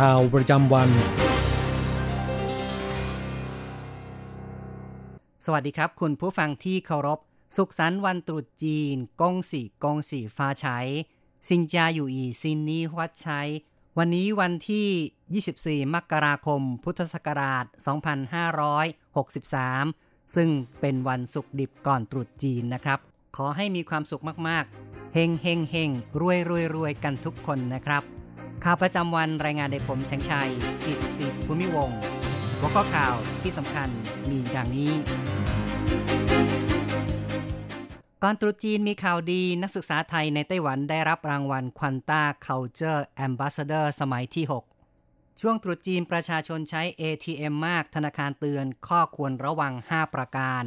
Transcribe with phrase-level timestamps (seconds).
[0.00, 0.88] ข่าวประจำวัน
[5.44, 7.18] สวัสดีครับคุณผู้ฟังที่เคารพ
[7.56, 10.78] สุขสันต์วันตรุษจีน กงสีกงสีฟ้าใช้
[11.48, 13.40] ซินจาอยู่อีซินนี้วัดใช้
[13.98, 17.64] วันนี้วันที่ 24 มกราคม พุทธศักราช
[19.00, 20.48] 2563 ซึ่ง
[20.80, 22.98] เป็นวันสุขดิบก่อนตรุษจีนนะครับ
[23.36, 28.04] ขอให้มีความสุขมากๆ เฮงเฮงเฮงรวยรวยรวยกันทุกคนนะครับ
[28.64, 30.50] ข่าวประจำวันรายงานโดยผมแสงชัย
[30.84, 31.98] กิตติภูมิวงศ์
[32.58, 33.88] หัวข้อข่าวที่สำคัญ
[34.30, 34.92] มีดังนี้
[38.22, 44.44] ก่อนตรุษจีนมีข่าวดีนักศึกษาไทยในไต้หวันได้รับรางวัล Quanta Culture Ambassador สมัยที่
[44.90, 50.64] 6 ช่วงตรุษจีนประชาชนใช้ ATM มากธนาคารเตือนข้อควรระวัง 5 ประการ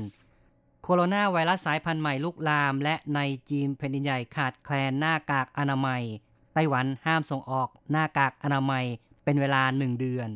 [0.83, 6.03] โคโรนาไวรัสสายพันธุ์ใหม่ลุกลาม และในจีนแผ่นดินใหญ่ขาดแคลนหน้ากากอนามัย
[6.53, 8.85] ไต้หวันห้ามส่งออกหน้ากากอนามัย
[9.23, 10.29] เป็นเวลา1เดือน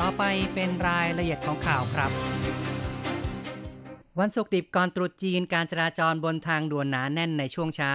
[0.00, 0.22] ต่อไป
[0.54, 2.10] เป็นรายละเอียดของข่าวครับ
[4.20, 7.94] วันศุกร์ดิบก่อนตรุษจีนการจราจรบนทางด่วนหนาแน่นในช่วงเช้า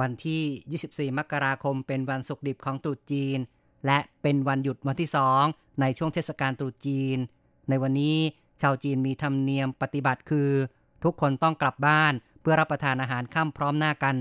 [0.00, 3.38] วันที่ 24 มกราคมเป็นวันศุกร์ดิบของตรุษจีน
[3.86, 5.10] และเป็นวันหยุดวันที่
[5.44, 7.18] 2ในช่วงเทศกาลตรุษจีน
[7.68, 8.18] ในวันนี้
[8.60, 10.50] ชาวจีนมีธรรมเนียมปฏิบัติคือ
[11.04, 14.16] ทุกคนต้องกลับบ้านเพื่อรับประทานอาหารค่ำพร้อมหน้ากัน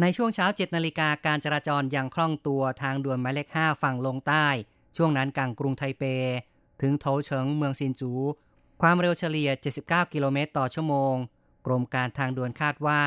[0.00, 4.46] ในช่วงเช้า 7 นาฬิกาการจราจรยังคล่องตัวทางด่วนหมายเลข 5 ฝั่งลงใต้
[4.96, 6.04] ช่วงนั้นกลางกรุงไทเป
[6.80, 8.12] ถึงโถเฉิงเมืองซินจู
[8.82, 9.50] ความเร็วเฉลี่ย
[9.82, 11.14] 79 กิโลเมตรต่อชั่วโมง
[11.66, 13.00] กรมการทางด่วนคาดว่า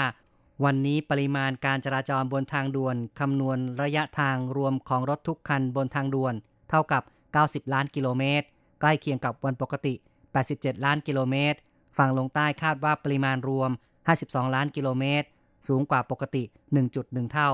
[0.66, 6.34] วันนี้ปริมาณการจราจรบนทางด่วนคำนวณระยะทางรวมของรถทุกคันบนทางด่วน
[6.70, 7.04] เท่ากับ
[7.38, 8.46] 90 ล้านกิโลเมตร
[8.80, 9.94] ใกล้เคียงกับวันปกติ
[10.40, 11.58] 87 ล้านกิโลเมตร
[11.98, 13.72] ฝั่งลงใต้คาดว่าปริมาณรวม
[14.12, 15.28] 52 ล้านกิโลเมตร
[15.68, 16.44] สูงกว่าปกติ
[16.88, 17.52] 1.1 เท่า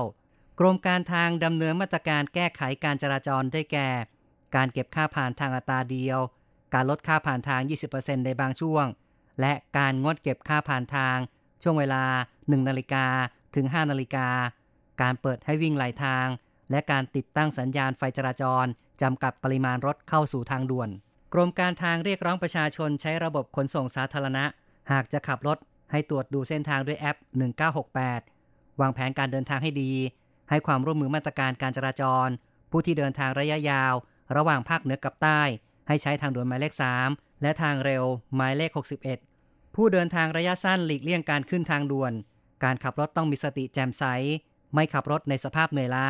[0.60, 3.88] กรมการทางดำเนินมาตรการแก้ไขการจราจรได้แก่
[4.56, 6.18] การเก็บค่าผ่านทางอัตราเดียว
[6.74, 7.60] การลดค่าผ่านทาง
[7.94, 8.86] 20%ในบางช่วง
[9.40, 11.16] และการงดเก็บค่าผ่านทาง
[11.62, 12.04] ช่วงเวลา
[12.36, 13.06] 1 นาฬิกา
[13.54, 14.28] ถึง 5 นาฬิกา
[15.02, 16.26] การเปิดให้วิ่งหลายทาง
[16.70, 18.66] และการติดตั้งสัญญาณไฟจราจร
[19.02, 20.88] จำกัดปริมาณรถเข้าสู่ทางด่วน
[21.34, 24.44] กรมการทางเรียกร้องประชาชนใช้ระบบขนส่งสาธารณะ
[24.92, 25.58] หากจะขับรถ
[25.94, 27.18] ให้ตรวจดูเส้นทางด้วยแอป
[27.98, 29.92] 1968 วางแผนการเดินทางให้ดี
[30.50, 32.28] ให้ความร่วมมือมาตรการการจราจร
[32.70, 33.94] ผู้ที่เดินทางระยะยาว
[34.36, 35.40] ระหว่างภาคเหนือกับใต้
[35.88, 36.74] ให้ใช้ทางด่วนหมายเลข
[37.06, 38.04] 3 และทางเร็ว
[38.36, 38.70] หมายเลข
[39.22, 42.12] 61 ผู้เดินทางระยะสั้นหลีกเลี่ยงการขึ้นทางด่วน
[42.64, 44.04] การขับรถต้องมีสติแจ่มใส
[44.74, 46.08] ไม่ขับรถในสภาพเหนื่อยล้า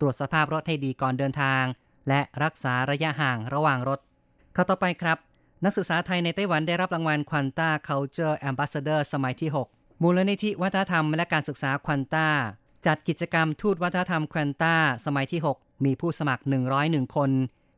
[0.00, 1.62] ตรวจสภาพรถให้ดีก่อนเดินทาง
[2.08, 4.00] และรักษาระยะห่างระหว่างรถ
[4.54, 5.18] เข้าต่อไปครับ
[5.64, 12.28] นักศึกษาไทยในไต้หวันได้รับรางวัล Quanta Culture Ambassador สมัยที่ 6 มูลนิธิวัฒนธรรมและการศึกษา Quanta
[12.86, 14.74] จัดกิจกรรมทูตวัฒนธรรม Quanta
[15.06, 16.42] สมัยที่ 6 มีผู้สมัคร
[16.78, 17.30] 101 คน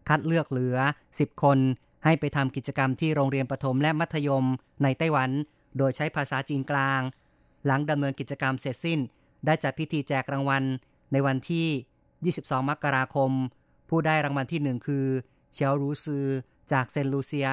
[0.08, 0.78] คัดเลือกเหลือ
[1.10, 1.58] 10 คน
[2.04, 4.44] ให้ไปทำกิจกรรมที่โรงเรียนประถมและมัธยม
[4.82, 5.30] ในไต้หวัน
[5.78, 7.00] โดยใช้ภาษาจีนกลาง
[7.66, 9.00] หลังดำเนินกิจกรรมเสร็จสิ้น
[9.46, 10.62] ได้จัดพิธีแจกรางวัล
[11.12, 13.30] ในวันที่ 22 มกราคม
[13.88, 15.06] ผู้ได้รางวัลที่ 1 คือ
[15.52, 16.26] เชียวรูซือ
[16.72, 17.48] จากเซนลูเซีย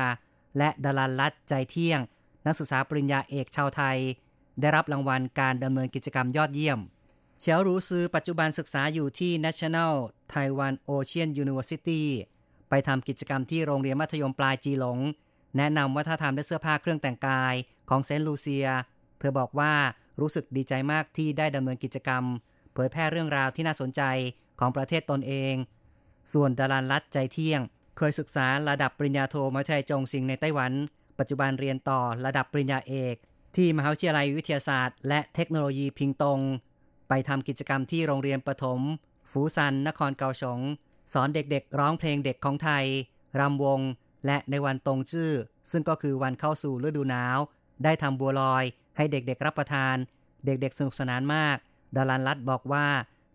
[0.57, 1.99] และดารันลัดใจเที่ยง
[2.45, 3.97] นักศึกษาปริญญาเอกชาวไทย
[4.59, 6.79] ได้รับรางวัลการดำเนินกิจกรรมยอดเยี่ยม
[7.39, 9.93] เฉียวรู้ซือปัจจุบันศึกษาอยู่ที่ National
[10.33, 12.01] Taiwan Ocean University
[12.69, 14.99] ไปทำกิจกรรมที่โรงเรียนมัธยมปลายจีหลง
[15.57, 17.53] แนะนำวัฒนธรรมและเสื้อผ้าเครื่องแต่งกาย
[17.89, 18.67] ของเซนต์ลูเซีย
[19.19, 19.73] เธอบอกว่า
[20.21, 22.23] รู้สึกดีใจมากที่ได้ดำเนินกิจกรรม
[22.73, 24.01] เผยแพร่เรื่องราวที่น่าสนใจ
[24.59, 25.53] ของประเทศตนเอง
[26.33, 27.61] ส่วนดารันรัตใจเที่ยง
[28.03, 30.71] เคยศึกษาระดับปริญญาโทมหาวิทยาลัยจงซิงในไต้หวัน
[31.19, 33.15] ปัจจุบันเรียนต่อระดับปริญญาเอก
[33.56, 36.39] ที่มหาวิทยาลัยวิทยาศาสตร์ และเทคโนโลยีพิงตง
[37.09, 38.80] ไปทำกิจกรรมที่โรงเรียนประถม
[39.31, 40.59] ฝูซัน นครเกาสง
[41.13, 42.86] สอนเด็กๆ ร้องเพลงเด็กของไทย
[43.39, 43.80] รำวง
[44.25, 45.31] และในวันตรงชื่อ
[45.71, 47.38] ซึ่งก็คือวันเข้าสู่ฤดูหนาว
[47.83, 48.63] ได้ทำบัวลอย
[48.97, 49.95] ให้เด็กๆรับประทาน
[50.45, 51.57] เด็กๆสนุกสนานมาก
[51.95, 52.88] ดารันรัตบอกว่า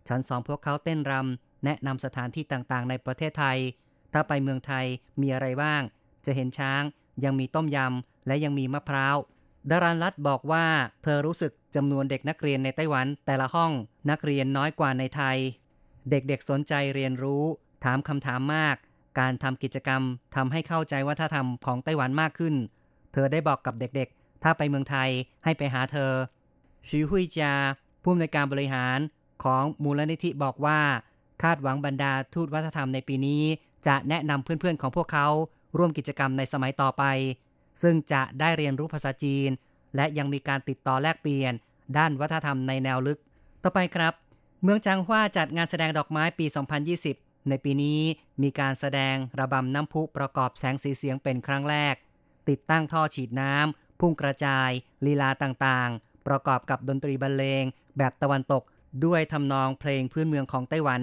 [0.07, 3.59] ฉันสอนพวกเขาเต้นรำแนะนำสถานที่ต่างๆ ในประเทศไทย
[4.19, 4.85] ถ้าไปเมืองไทย
[5.21, 5.81] มีอะไรบ้าง
[6.25, 6.81] จะเห็นช้าง
[7.23, 9.17] ยังมีต้มยำ และยังมีมะพร้าว
[9.69, 10.65] ดารันรัตบอกว่า
[11.03, 13.71] เธอรู้สึกจำนวนเด็กนักเรียนในไต้หวัน แต่ละห้อง
[14.09, 15.37] นักเรียนน้อยกว่าในไทย
[16.09, 17.43] เด็กๆสนใจเรียนรู้
[17.83, 18.75] ถามคำถามมาก
[19.19, 20.01] การทำกิจกรรม
[20.35, 22.55] ทำให้เข้าใจวัฒนธรรมของไต้หวันมากขึ้น
[23.13, 25.09] เธอได้บอกกับเด็กๆ ถ้าไปเมืองไทย
[25.43, 26.11] ให้ไปหาเธอ
[26.87, 27.53] ชีหุยจา
[28.03, 28.99] ผู้อำนวยการบริหาร
[29.43, 30.79] ของมูลนิธิบอกว่า
[31.43, 33.43] คาดหวังบรรดาทูตวัฒนธรรมในปีนี้
[33.87, 35.27] จะแนะนำเพื่อนๆของพวกเขา
[35.77, 37.03] ร่วมกิจกรรมในสมัยต่อไป
[37.81, 39.49] ซึ่งจะได้เรียนรู้ภาษาจีน
[39.95, 41.53] และยังมีการติดต่อแลกเปลี่ยน
[41.97, 43.19] ด้านวัฒนธรรมในแนวลึก
[43.63, 44.13] ต่อไปครับ
[44.63, 46.45] เมืองจางฮวาจัดงานแสดงดอกไม้ปี
[46.97, 48.01] 2020 ในปีนี้
[48.41, 51.95] มีการแสดงระบำน้ำพุประกอบแสงสีเสียงเป็นครั้งแรก
[52.49, 54.69] ติดตั้งท่อฉีดน้ำพุ่งกระจาย
[55.05, 57.63] ลีลาต่างๆ ประกอบกับดนตรีบรรเลง
[57.97, 58.63] แบบตะวันตก
[59.05, 61.01] ด้วยทำนองเพลงพื้นเมืองของไต้หวัน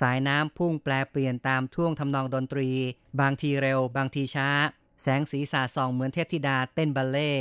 [0.00, 2.68] สายน้ำพุ่งแปลเปลี่ยนตามท่วงทำนองดนตรี
[3.20, 4.48] บางทีเร็ว บางทีช้า
[5.02, 7.32] แสงสีสาส่องเหมือนเทพธิดาเต้นบัลเล่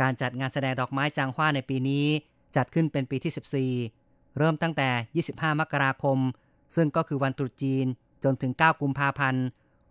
[0.00, 2.06] การจัดงานแสดงดอกไม้จางฮวาในปีนี้
[2.56, 6.18] จัดขึ้นเป็นปีที่ 14 เริ่มตั้งแต่ 25 มกราคม
[6.74, 7.86] ซึ่งก็คือวันตรุษจีน
[8.24, 9.44] จนถึง 9 กุมภาพันธ์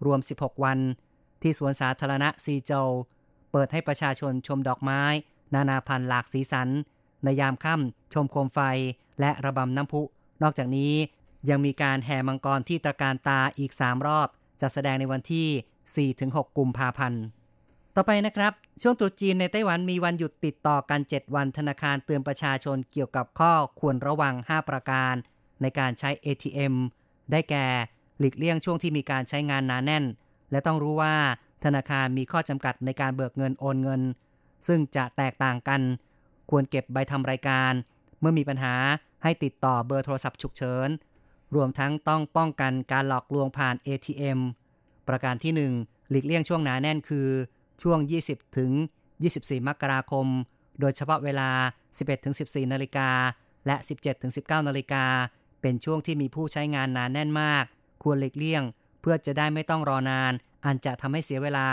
[0.06, 0.80] รวม 16 วัน
[1.42, 2.90] ที่สวนสาธารณะซีโจว
[3.52, 5.02] เปิดให้ประชาชนชมดอกไม้
[5.54, 6.70] นานาพันธุ์หลากสีสัน
[7.24, 8.60] ในยามค่ำชมโคมไฟ
[9.20, 10.02] และระบำน้ำพุ
[10.42, 10.94] นอกจากนี้
[11.50, 14.28] ยังมีการแห่มังกรที่ตะการตาอีก 3 รอบ
[14.62, 17.24] จัดแสดงในวันที่ 4-6 กุมภาพันธ์
[17.96, 25.14] ต่อไปนะครับ ช่วงตรุษจีนในไต้หวันมีวันหยุดติดต่อกัน 7 วันธนาคารเตือนประชาชนเกี่ยวกับข้อควรระวัง 5 ประการ
[25.62, 26.74] ในการใช้ ATM
[27.32, 27.66] ได้แก่
[28.20, 30.04] หลีกเลี่ยงช่วงที่มีการใช้งานหนาแน่น
[30.52, 31.16] และต้องรู้ว่า
[31.64, 34.02] ธนาคารมีข้อจำกัดในการเบิกเงินโอนเงิน
[34.68, 35.82] ซึ่งจะแตกต่างกัน
[36.50, 37.72] ควรเก็บใบทำรายการ
[38.20, 38.76] เมื่อมีปัญหา
[39.24, 40.90] ให้ติดต่อเบอร์โทรศัพท์ฉุกเฉิน
[41.56, 44.40] รวมทั้งต้องป้องกันการหลอกลวงผ่าน ATM
[45.08, 47.28] ประการที่ 1 หลีกเลี่ยงช่วงหนาแน่นคือ
[47.82, 48.72] ช่วง 20 ถึง
[49.20, 50.28] 24 มกราคม
[50.80, 51.50] โดยเฉพาะเวลา
[51.88, 53.10] 11 ถึง 14 นาฬิกา
[53.68, 55.06] และ 17 ถึง 19 นาฬิกา
[55.62, 57.64] เป็นช่วงที่มีผู้ใช้งานหนาแน่นมาก
[58.04, 58.64] ควรหลีกเลี่ยง
[59.02, 60.34] เพื่อจะได้ไม่ต้องรอนาน
[60.66, 61.68] อันจะทำให้เสียเวลา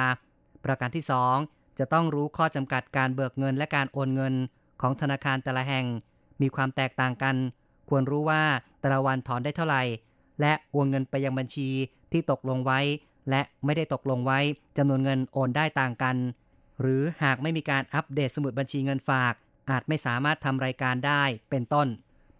[0.65, 1.05] ประการที่
[1.43, 4.35] 2 จะต้องรู้ข้อจำกัดการเบิกเงินและการโอนเงิน
[4.81, 5.87] ของธนาคารแต่ละแห่ง
[6.41, 7.37] มีความแตกต่างกัน
[7.90, 8.42] ควรรู้ว่า
[8.81, 9.82] แต่ละวันถอนได้เท่าไหร่
[10.40, 11.69] และโอนเงินไปยังบัญชี
[12.12, 12.81] ที่ตกลงไว้
[13.31, 14.38] และไม่ได้ตกลงไว้
[14.76, 16.16] จำนวนเงินโอนได้ต่างกัน
[16.81, 19.34] หรือหากไม่มีการอัปเดตสมุดบัญชีเงินฝาก
[19.70, 21.88] อาจไม่สามารถทำรายการได้เป็นต้น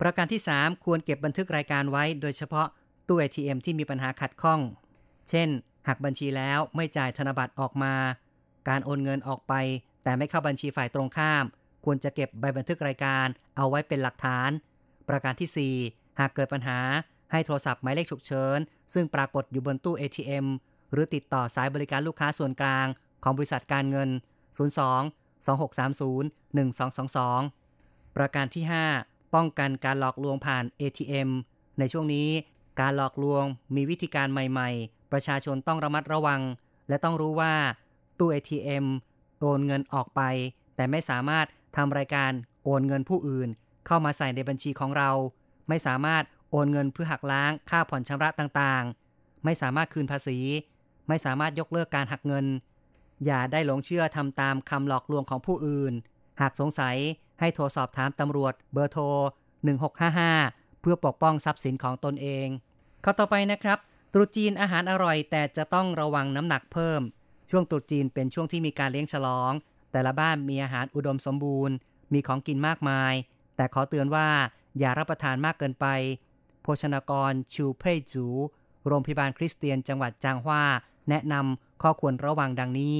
[0.01, 2.67] ประการที่ 3 ควรเก็บบันทึกรายการไว้ โดยเฉพาะ
[3.09, 4.61] ตู้ ATM ที่มีปัญหาขัดข้อง
[5.31, 5.49] เช่น
[5.89, 7.95] หักบัญชีแล้วไม่จ่ายธนบัตรออกมา
[8.69, 9.55] การโอนเงินออกไป
[10.03, 11.45] แต่ไม่เข้าบัญชีฝ่ายตรงข้าม
[11.85, 13.27] ควรจะเก็บใบบันทึกรายการ
[13.57, 14.51] เอาไว้เป็นหลักฐาน
[15.11, 16.79] ประการที่ 4 หากเกิดปัญหา
[17.33, 18.59] ให้โทรศัพท์หมายเลขฉุกเฉิน
[18.95, 20.47] ซึ่งปรากฏอยู่บนตู้ ATM
[20.93, 22.87] หรือติดต่อสายบริการลูกค้าส่วนกลาง
[23.23, 24.09] ของบริษัทการเงิน
[24.59, 26.25] 02 2630
[26.55, 28.65] 1222 ประการที่
[28.99, 31.31] 5 ป้องกันการหลอกลวงผ่าน ATM
[31.79, 32.29] ในช่วงนี้
[32.81, 36.41] การหลอกลวงมีวิธีการใหม่ๆ ประชาชนต้องระมัดระวัง
[36.89, 37.55] และต้องรู้ว่า
[38.19, 38.85] ตู้ ATM
[39.41, 40.21] โอนเงินออกไป
[40.77, 42.31] แต่ไม่สามารถทำรายการ
[42.65, 43.49] โอนเงินผู้อื่น
[43.87, 45.11] เข้ามาใส่ในบัญชีของเรา
[45.69, 50.39] ไม่สามารถโอนเงินเพื่อหักล้างค่าผ่อนชำระต่างๆ ไม่สามารถคืนภาษี
[51.09, 52.47] ไม่สามารถยกเลิกการหักเงิน
[53.25, 55.95] อย่าได้หลงเชื่อทำตามคำหลอกลวงของผู้อื่น
[56.41, 56.97] หากสงสัย
[57.41, 59.05] ให้โทรสอบถามตำรวจเบอร์โทร
[59.95, 62.49] 1655 เพื่อปกป้องทรัพย์สินของตนเอง
[63.05, 63.79] ข้อต่อไปนะครับ
[64.13, 67.01] ตรุษจีนอาหารอร่อย แต่จะต้องระวังน้ำหนักเพิ่ม
[67.51, 69.53] ช่วงตรุษจีนเป็นช่วงที่มีการเลี้ยงฉลอง
[69.93, 71.75] แต่ละบ้านมีอาหารอุดมสมบูรณ์
[72.13, 73.15] มีของกินมากมาย
[73.61, 74.29] แต่ขอเตือนว่า
[74.79, 75.87] อย่ารับประทานมากเกินไป
[76.63, 78.27] โภชนากรชูเพ่ยจู
[78.87, 80.63] โรงพยาบาลคริสเตียนจังหวัดจางฮวา
[81.09, 82.97] แนะนำข้อควรระวังดังนี้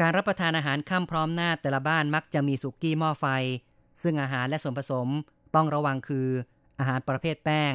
[0.00, 3.26] การรับประทานอาหารค่ำพร้อมหน้าแต่ละบ้านมักจะมีสุกี้หม้อไฟ
[4.02, 5.08] ซึ่งอาหารและส่วนผสม
[5.54, 6.28] ต้องระวังคือ
[6.78, 7.72] อาหารประเภทแป้ง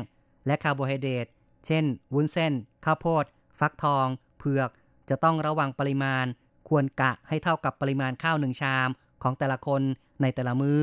[0.48, 1.28] และคาร์โบไฮเดรต
[1.66, 2.54] เช่น วุ้นเส้น
[2.86, 3.26] ข้าวโพด
[3.60, 4.08] ฟักทอง
[4.38, 4.70] เผือก
[5.10, 6.26] จะต้องระวังปริมาณ
[6.70, 8.90] ควรกะให้เท่ากับปริมาณข้าวหนึ่งชาม
[9.24, 9.82] ของแต่ละคน
[10.22, 10.82] ในแต่ละมื้อ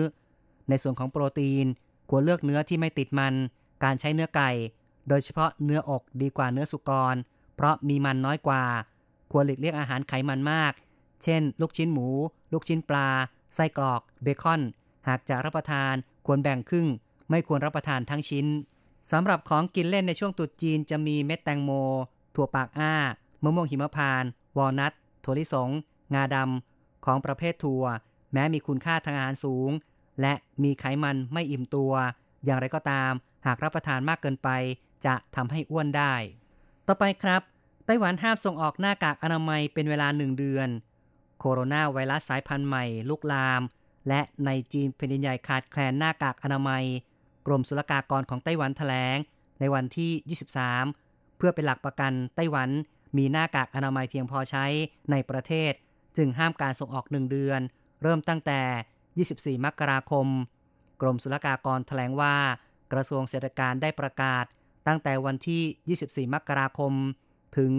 [0.68, 1.66] ในส่วนของโปรตีน
[2.10, 3.34] ควรเลือกเนื้อที่ไม่ติดมัน
[3.84, 4.50] การใช้เนื้อไก่
[5.08, 7.14] โดยเฉพาะเนื้ออกดีกว่าเนื้อสุกร
[7.56, 8.64] เพราะมีมันน้อยกว่า
[9.32, 10.72] ควรหลีกเลี่ยงอาหารไขมันมาก
[11.22, 12.08] เช่น ลูกชิ้นหมู
[12.52, 13.08] ลูกชิ้นปลา
[13.54, 14.60] ไส้กรอก เบคอน
[15.08, 15.94] หากจะรับประทาน
[16.26, 16.86] ควรแบ่งครึ่ง
[17.30, 18.46] ไม่ควรรับประทานทั้งชิ้น
[19.10, 21.70] สำหรับของกินเล่นในช่วงตรุษจีนจะมีเม็ดแตงโม
[22.34, 22.94] ถั่วปากอ้า
[23.42, 24.92] มะม่วงหิมพานต์วอลนัท
[25.24, 25.70] ถั่วลิสง
[26.14, 27.84] งาดำของประเภทถั่ว
[28.32, 29.70] แม้มีคุณค่าทางอาหารสูง
[30.20, 30.32] และ
[30.62, 31.92] มีไขมันไม่อิ่มตัว
[32.44, 33.12] อย่างไรก็ตาม
[33.46, 34.48] หากรับประทานมากเกินไป
[35.06, 36.14] จะทำให้อ้วนได้
[36.86, 37.42] ต่อไปครับ
[37.86, 40.68] ไต้หวันห้ามส่งออกหน้ากากอนามัยเป็นเวลาหนึ่งเดือน
[41.38, 43.62] โคโรนาไวรัสสายพันธุ์ใหม่ลุกลาม
[44.08, 46.84] และในจีนแผ่นดินใหญ่ขาดแคลนหน้ากากอนามัย
[47.46, 49.16] กรมศุลกากรของไต้หวันแถลง
[49.60, 50.38] ในวันที่
[50.86, 52.70] 23 เพื่อเป็นหลักประกันไต้หวัน
[53.16, 54.64] มีหน้ากากอนามัยเพียงพอใช้
[55.10, 55.72] ในประเทศ
[56.16, 57.60] จึงห้ามการส่งออกหนึ่งเดือน
[58.02, 58.60] เริ่มตั้งแต่
[59.26, 60.26] 24 มกราคม
[61.00, 62.36] กรมศุลกากรแถลงว่า
[62.92, 64.44] กระทรวงเศรษฐการได้ประกาศ
[64.86, 66.92] ตั้งแต่วันที่ 24 มกราคม
[67.58, 67.72] ถึง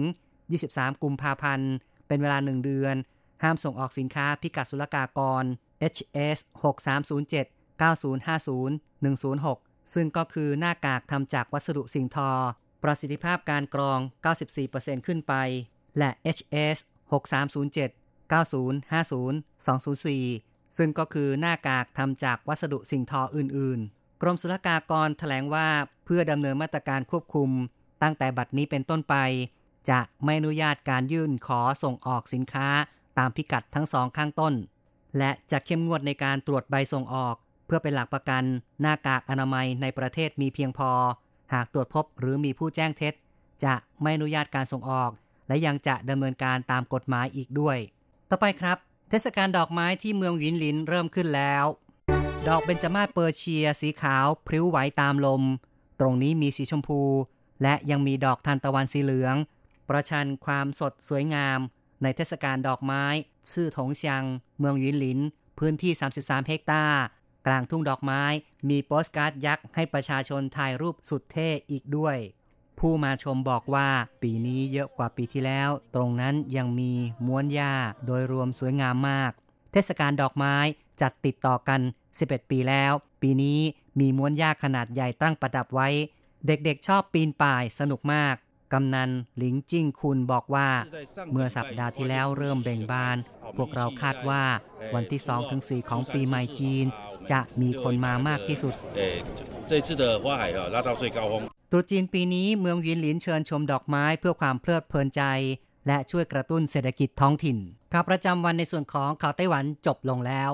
[0.48, 1.72] 23 กุมภาพันธ์
[2.06, 2.96] เป็นเวลาหนึ่งเดือน
[3.42, 5.44] ห้ามส่งออกสินค้าพิกัดศุลกากร
[5.92, 8.70] HS 6307 9050
[9.02, 12.30] 106 ซึ่งก็คือหน้ากากทำจากวัสดุสิ่งทอ
[12.82, 13.98] ประสิทธิภาพการกรอง
[14.52, 15.34] 94%ขึ้นไป
[15.98, 16.78] และ HS
[17.10, 17.90] 6307
[18.32, 19.32] 9050
[19.66, 25.68] 204 ซึ่งก็คือหน้ากากทำจากวัสดุสิ่งทออื่น ๆ กรมศุลกากรแถลงว่า
[26.04, 27.50] เพื่อดำเนินมาตรการควบคุม
[28.02, 29.16] ตั้งแต่บัดนี้เป็นต้นไป
[29.90, 32.68] จะไม่อนุญาตการยื่นขอส่งออกสินค้า
[33.18, 34.54] ตามพิกัดทั้งสองข้างต้น
[35.18, 37.36] และจะเข้มงวดในการตรวจใบส่งออก
[37.66, 38.44] เพื่อเป็นหลักประกัน
[38.80, 40.90] หน้ากากอนามัยในประเทศมีเพียงพอ
[41.52, 43.14] หากตรวจพบหรือมีผู้แจ้งเท็จ
[43.64, 45.10] จะไม่อนุญาตการส่งออก
[45.48, 47.78] และยังจะดำเนินการตามกฎหมายอีกด้วย
[48.30, 48.78] ต่อไปครับ
[49.12, 51.64] เทศกาลดอกไม้ที่เมืองหวินหลินเริ่มขึ้นแล้ว
[52.48, 55.42] ดอกเบญจมาศเปอร์เชียสีขาวพริ้วไหวตามลม
[56.00, 57.02] ตรงนี้มีสีชมพู
[57.62, 59.36] และยังมีดอกทานตะวันสีเหลือง
[59.88, 61.58] ประชันความสดสวยงาม
[62.02, 63.04] ในเทศกาลดอกไม้
[63.50, 64.22] ชื่อถงเซียง
[64.58, 65.18] เมืองหวินหลิน
[65.58, 67.00] พื้นที่ 33 เฮกตาร์
[67.46, 68.22] กลางทุ่งดอกไม้
[68.68, 72.16] มีโปสการ์ดยักษ์ให้ประชาชนถ่ายรูปสุดเท่อีกด้วย
[72.80, 73.88] ผู้มาชมบอกว่า
[74.22, 76.92] ปีนี้เยอะกว่าปีที่แล้ว ตรงนั้นยังมี
[77.26, 77.74] ม้วนหญ้า
[78.06, 79.32] โดยรวมสวยงามมาก
[79.72, 80.56] เทศกาลดอกไม้
[81.00, 81.80] จัดติดต่อกัน
[82.16, 83.60] 11 ปีแล้ว ปีนี้
[84.00, 85.88] มีม้วนหญ้าขนาดใหญ่ตั้งประดับไว้
[86.46, 88.34] เด็กๆชอบปีนป่ายสนุกมาก
[88.72, 90.68] กำนันหลิงจิ้งคุณบอกว่า
[91.32, 93.16] เมื่อสัปดาห์ที่แล้วเริ่มเบ่งบาน
[93.56, 94.44] พวกเราคาดว่า
[94.94, 96.86] วันที่สองถึงสี่ของปีใหม่จีน
[97.30, 98.74] จะมีคนมามากที่สุด
[101.70, 105.22] ตรุษจีนปีนี้เมืองวินหลินเชิญชมดอกไม้เพื่อความเพลิดเพลินใจ
[105.86, 107.56] และช่วยกระตุ้นเศรษฐกิจท้องถิ่น
[107.92, 110.50] ข่าวประจำวันในส่วนของข่าวไต้หวันจบลงแล้ว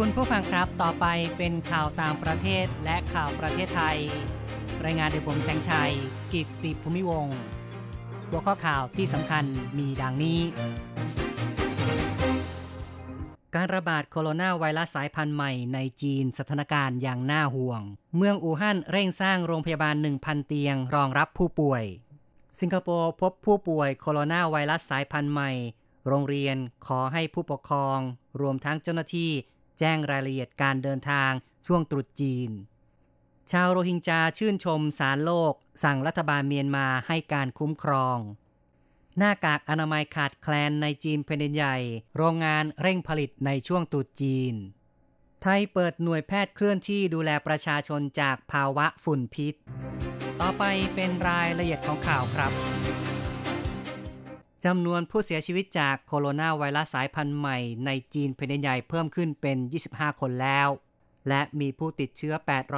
[0.00, 1.06] คุณผู้ฟังครับต่อไป
[1.38, 3.98] เป็นข่าวต่างประเทศและข่าวประเทศไทย
[4.84, 5.92] รายงานโดยผมแสงชัย
[6.32, 7.26] กิตติภูมิวง
[8.28, 9.44] หัวข้อข่าวที่สำคัญ
[9.78, 10.40] มีดังนี้
[13.54, 17.80] การระบาดโคโรนาไวรัสสายพันธุ์ใหม่ในจีนสถานการณ์อย่างน่าห่วง
[18.16, 21.84] เมืองอู่ฮั่นเร่งสร้างโรงพยาบาล 1,000 เตียงรองรับผู้ป่วย
[22.60, 25.50] สิงคโปร์พบผู้ป่วยโคโรนาไวรัสสายพันธุ์ใหม่
[26.08, 27.98] โรงเรียนขอให้ผู้ปกครอง
[28.40, 29.32] รวมทั้งเจ้าหน้าที่
[29.78, 31.30] แจ้งรายละเอียดการเดินทาง
[31.66, 32.50] ช่วงตรุษจีน
[33.50, 35.54] ชาวโรฮิงญาชื่นชมสารโลก
[35.84, 38.18] สั่งรัฐบาลเมียนมาให้การคุ้มครอง
[39.18, 41.76] หน้ากากอนามัยขาดแคลนในจีนแผ่นดินใหญ่
[42.16, 44.54] โรงงานเร่งผลิตในช่วงตรุษจีน
[45.42, 49.54] ไทยเปิดหน่วยแพทย์เคลื่อนที่ดูแลประชาชนจากภาวะฝุ่นพิษ
[50.40, 50.64] ต่อไป
[50.94, 52.52] เป็นรายละเอียดของข่าวครับ
[54.64, 59.58] จำนวนผู้เสียชีวิตจากโคโรนาไวรัสสายพันธุ์ใหม่ในจีนแผ่นดินใหญ่เพิ่มขึ้นเป็น
[59.90, 60.68] 25 คนแล้ว
[61.28, 62.34] และมีผู้ติดเชื้อ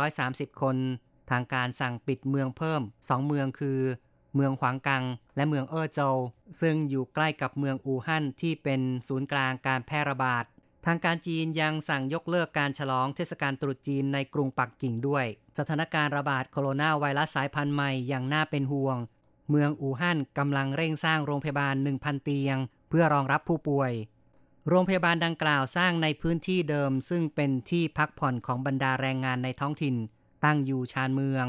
[0.09, 0.77] 830 คน
[1.31, 3.81] ทางการสั่งปิดเมืองเพิ่ม 2 เมืองคือ
[4.35, 5.05] เมืองขวางกัง
[5.37, 6.17] และเมืองเออโจว
[6.61, 10.45] ซึ่งอยู่ใกล้กับเมืองอู่ฮั่นที่เป็นศูนย์กลางการแพร่ระบาด
[10.87, 15.25] ทางการจีนยังสั่งยกเลิกการฉลองเทศกาลตรุษจีนในกรุงปักกิ่งด้วย
[15.59, 18.99] สถานการณ์ระบาดโคโรนาไวรัสสายพันธุ์ใหม่อย่างน่าเป็นห่วง
[19.51, 22.57] เมืองอู่ฮั่นกำลังเร่งสร้างโรงพยาบาล 1,000 เตียง
[22.89, 23.93] เพื่อรองรับผู้ป่วย
[24.69, 29.97] โรงพยาบาลดังกล่าวสร้างในพื้นที่เดิม ซึ่งเป็นที่พักผ่อนของบรรดาแรงงานในท้องถิ่น
[30.45, 31.47] ตั้งอยู่ชานเมือง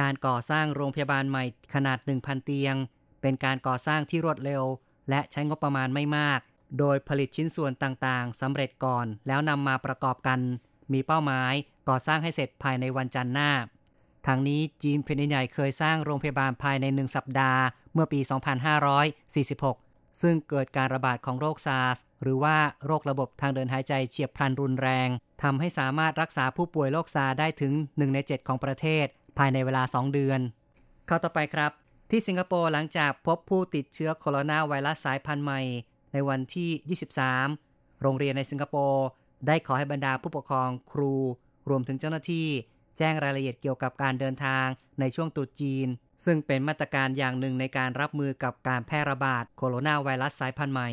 [0.00, 1.44] การก่อสร้างโรงพยาบาลใหม่
[1.74, 2.74] ขนาด 1,000 เตียง
[3.20, 4.64] เป็นการก่อสร้างที่รวดเร็ว
[5.10, 6.40] และใช้งบประมาณไม่มาก
[6.78, 10.40] โดยผลิตชิ้นส่วนต่างๆสำเร็จก่อนแล้วนำมาประกอบกัน
[10.92, 11.52] มีเป้าหมาย
[11.88, 13.50] ก่อสร้างให้เสร็จภายในวันจันทร์หน้า
[14.26, 17.62] ทางนี้จีนแผ่นดินใหญ่เคยสร้างโรงพยาบาลภายในหนึ่งสัปดาห์
[17.94, 18.20] เมื่อปี
[19.00, 25.08] 2546 ซึ่งเกิดการระบาดของโรคซาร์สหรือว่าโรคระบบทางเดินหายใจเฉียบพลันรุนแรง
[25.42, 29.06] ทำให้สามารถรักษาผู้ป่วยโรคซาร์ได้ถึง 1 ใน 7 ของประเทศ
[29.38, 30.40] ภายในเวลา 2 เดือน
[31.06, 31.72] เข้าต่อไปครับ
[32.10, 35.60] ที่สิงคโปร์หลังจากพบผู้ติดเชื้อโคโรนาไวรัสสายพันธุ์ใหม่
[36.12, 36.98] ในวันที่
[37.48, 39.04] 23 โรงเรียนในสิงคโปร์
[39.46, 41.14] ได้ขอให้บรรดาผู้ปกครองครู
[41.70, 42.48] รวมถึงเจ้าหน้าที่
[42.98, 44.66] แจ้งรายละเอียดเกี่ยวกับการเดินทาง
[45.00, 45.88] ในช่วงตรุษจีน
[46.24, 50.90] ซึ่งเป็นมาตรการอย่างหนึ่งในการรับมือกับการแพร่ระบาดโคโรนาไวรัสสายพันธุ์ใหม่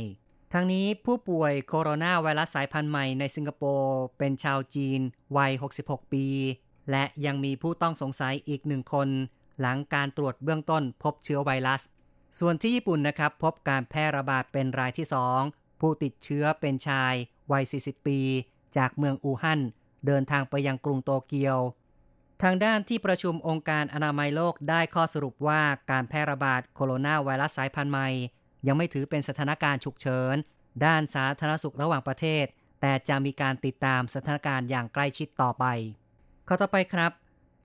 [0.54, 5.00] ทั้งนี้ผู้ป่วยโคโรนาไวรัสสายพันธุ์ใหม่ในสิงคโปร์เป็นชาวจีน
[5.38, 5.52] วัย
[5.84, 6.26] 66 ปี
[6.92, 9.10] และยังมีผู้ต้องสงสัยอีกหนึ่งคน
[9.60, 11.82] หลังการตรวจเบื้องต้นพบเชื้อไวรัส
[12.40, 15.08] ส่วนที่ญี่ปุ่นนะครับพบการแพร่ระบาดเป็นรายที่
[15.44, 17.14] 2 ผู้ติดเชื้อเป็นชาย
[17.52, 18.20] วัย 40 ปี
[18.78, 19.60] จากเมืองอู่ฮั่น
[20.06, 21.58] เดินทางไปยังกรุงโตเกียว
[22.44, 28.08] ทางด้านที่ประชุมองค์การอนามัยโลกได้ข้อสรุปว่าการแพร่ระบาดโคโรนาไวรัสสายพันธุ์ใหม่
[28.68, 30.36] ยังไม่ถือเป็นสถานการณ์ฉุกเฉิน
[30.86, 32.46] ด้านสาธารณสุขระหว่างประเทศ
[32.82, 35.66] แต่จะมีการติดตามสถานการณ์อย่างใกล้ชิดต่อไป
[36.48, 37.12] ข้อต่อไปครับ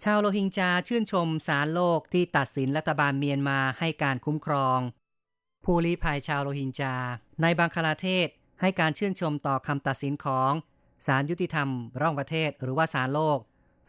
[0.02, 4.78] ชาวโรฮิงญาชื่นชมศาลโลกที่ตัดสินรัฐบาลเมียนมาให้การคุ้มครอง
[5.64, 6.96] ผู้ลี้ภัยชาวโรฮิงญา
[7.42, 8.28] ในบังคลาเทศ
[8.60, 10.52] ให้การชื่นชมต่อคำตัดสินของ
[11.06, 11.68] ศาลยุติธรรม
[12.00, 13.38] ร่องประเทศ หรือว่าศาลโลก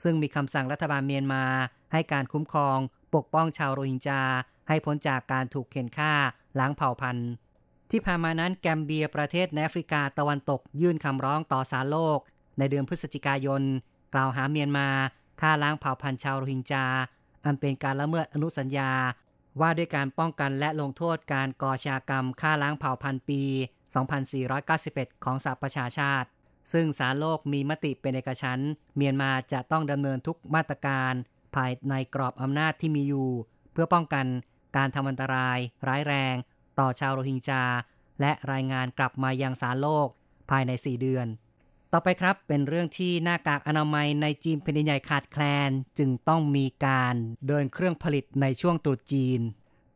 [0.04, 1.44] ซึ่งมีคำสั่งรัฐบาลเมียนมา
[1.92, 2.78] ให้การคุ้มครอง
[3.16, 4.24] ปกป้องชาวโรฮิงญา
[4.68, 6.14] ให้พ้นจากการถูกเข็นฆ่า
[6.60, 7.30] ล้างเผ่าพันธุ์
[7.92, 12.20] ที่ผ่านมานั้นแกมเบียประเทศแอฟริกาตะวันตกยื่นคำร้องต่อศาลโลก
[12.58, 13.62] ในเดือนพฤศจิกายน
[14.14, 14.88] กล่าวหาเมียนมา
[15.42, 16.86] ฆ่าล้างเผ่าพันธุ์ชาวโรฮิงญา
[17.46, 18.92] อันเป็นการละเมิดอนุสัญญา
[19.62, 23.42] ว่าด้วยการป้องกันและลงโทษการก่อชากรรมฆ่าล้างเผ่าพันธุ์ปี
[24.34, 26.28] 2491 ของสหประชาชาติ
[26.74, 31.14] ซึ่งสารโลกมีมติเป็นเอกฉันท์เมียนมาจะต้องดำเนินทุกมาตรการ
[31.56, 33.30] ภายในกรอบอำนาจที่มีอยู่
[33.72, 34.26] เพื่อป้องกัน
[34.78, 36.36] การทำอันตราย ร้ายแรง
[36.80, 37.64] ต่อชาวโรฮิงญา
[38.22, 40.08] และรายงานกลับมายังสารโลก
[40.50, 41.28] ภายใน 4 เดือน
[41.92, 47.16] ต่อไปครับเป็นเรื่องที่หน้ากากอนามัยในจีนเป็นใหญ่ขาดแคลน จึงต้องมีการ
[47.48, 49.40] เดินเครื่องผลิตในช่วงตรุษจีน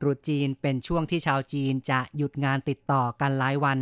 [0.01, 3.79] ตรุษจีนเป็นช่วงที่ชาวจีนจะหยุดงานติดต่อกันหลายวัน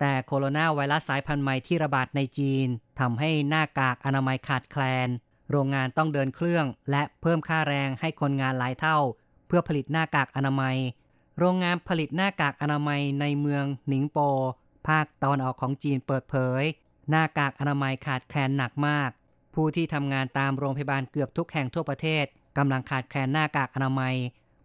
[0.00, 2.66] แต่โคโรนาไวรัสสายพันธุ์ใหม่ที่ระบาดในจีน
[3.00, 5.08] ทำให้หน้ากากอนามัยขาดแคลน
[5.50, 8.98] โรงงานต้องเดินเครื่องและเพิ่มค่าแรงให้คนงานหลายเท่า
[9.46, 10.76] เพื่อผลิตหน้ากากอนามัย
[11.38, 14.18] โรงงานผลิตหน้ากากอนามัยในเมืองหนิงโป
[14.88, 16.62] ภาคตะวันออกของจีนเปิดเผย
[17.10, 19.10] หน้ากากอนามัยขาดแคลนหนักมาก
[19.54, 22.24] ผู้ที่ทำงานตามโรงพยาบาลเกือบทุกแห่งทั่วประเทศ
[22.58, 24.14] กำลังขาดแคลนหน้ากากอนามัย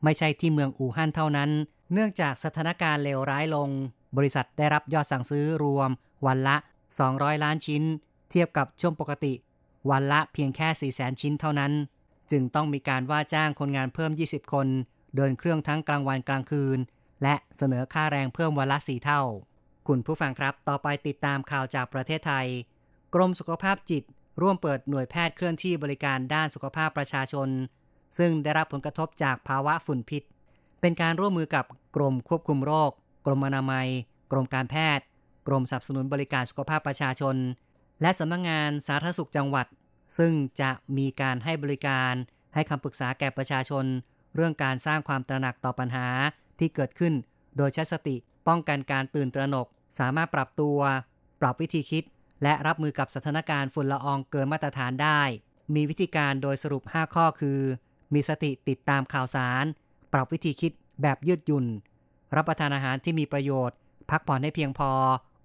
[0.04, 1.50] ไม่ใช่ที่เมืองอู่ฮั่นเท่านั้น
[1.94, 3.70] เนื่องจากสถานการณ์เลวร้ายลง
[4.18, 5.90] บริษัทได้รับยอดสั่งซื้อรวม
[6.26, 6.56] วันละ
[7.00, 7.84] 200 ล้านชิ้น
[8.30, 9.34] เทียบกับช่วงปกติ
[9.92, 11.72] วันละเพียงแค่ 400,000 ชิ้นเท่านั้น
[12.32, 14.68] จึงต้องมีการว่าจ้างคนงานเพิ่ม 20 คน
[15.16, 16.80] เดินเครื่องทั้งกลางวันกลางคืน
[17.24, 19.22] และเสนอค่าแรงเพิ่มวันละ 4 เท่า
[19.88, 22.48] คุณผู้ฟังครับ ต่อไปติดตามข่าวจากประเทศไทย
[23.16, 24.04] กรมสุขภาพจิต
[24.42, 27.50] ร่วมเปิดหน่วยแพทย์เคลื่อนที่บริการด้านสุขภาพประชาชน
[28.18, 30.24] ซึ่งได้รับผลกระทบจากภาวะฝุ่นพิษ
[30.82, 32.92] เป็นการร่วมมือกับกรมควบคุมโรค
[33.26, 33.88] กรมอนามัย
[34.32, 35.06] กรมการแพทย์
[35.48, 37.36] กรมสนับสนุนบริการสุขภาพประชาชน
[38.02, 39.68] และสำนักงงานสาธารณสุขจังหวัด
[40.18, 42.14] ซึ่งจะมีการให้บริการ
[42.54, 43.86] ให้คำปรึกษาแก่ประชาชน
[44.36, 46.08] เรื่องการสร้างความตระหนักต่อปัญหา
[46.60, 47.14] ที่เกิดขึ้น
[47.58, 48.16] โดยใช้สติ
[48.48, 49.68] ป้องกันการตื่นตระหนก
[50.00, 50.78] สามารถปรับตัว
[51.42, 52.04] ปรับวิธีคิด
[52.44, 55.22] และรับมือกับสถานการณ์ฝุ่นละอองเกินมาตรฐานได้
[55.76, 57.60] มีวิธีการโดยสรุป 5 ข้อคือ
[58.14, 59.66] มีสติติดตามข่าวสาร
[60.14, 61.66] ปรับวิธีคิดแบบยืดหยุ่น
[62.36, 63.78] รับประทานอาหารที่มีประโยชน์
[64.10, 64.92] พักผ่อนให้เพียงพอ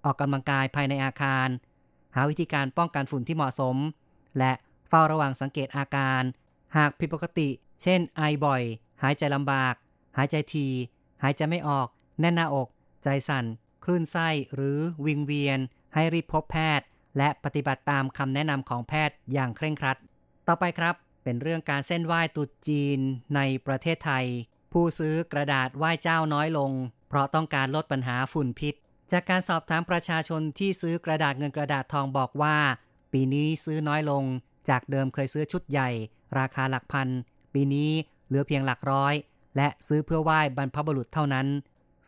[0.05, 1.47] ออกกำลังกายภายในอาคาร
[2.15, 3.75] หาวิธีการป้องกันฝุ่นที่เหมาะสม
[4.37, 4.51] และ
[4.89, 6.21] เฝ้าระวังสังเกตอาการ
[6.77, 7.49] หากผิดปกติ
[7.81, 8.61] เช่น ไอบ่อย
[9.03, 9.73] หายใจลำบาก
[10.17, 10.67] หายใจที
[11.23, 11.87] หายใจไม่ออก
[12.19, 12.67] แน่นหน้าอก
[13.03, 13.45] ใจสั่น
[13.83, 15.59] คลื่นไส้ หรือวิงเวียน
[15.93, 19.97] ให้รีบพบแพทย์ และปฏิบัติตามคำแนะนำของแพทย์อย่างเคร่งครัด
[20.47, 22.99] ต่อไปครับ เป็นเรื่องการเส้นไหว้ตรุษจีน
[23.35, 24.25] ในประเทศไทย
[24.79, 26.71] ผู้ซื้อกระดาษไหว้เจ้าน้อยลง
[27.09, 28.73] เพราะต้องการลดปัญหาฝุ่นพิษ
[29.11, 32.57] จากการสอบถามประชาชนที่ซื้อกระดาษเงินกระดาษทองบอกว่า
[33.13, 34.23] ปีนี้ซื้อน้อยลง
[34.69, 35.89] จากเดิมเคยซื้อชุดใหญ่
[36.39, 37.07] ราคาหลักพัน
[37.53, 37.91] ปีนี้
[38.27, 39.13] เหลือเพียงหลักร้อย
[39.57, 41.47] และซื้อเพื่อไหว้บรรพบุรุษเท่านั้น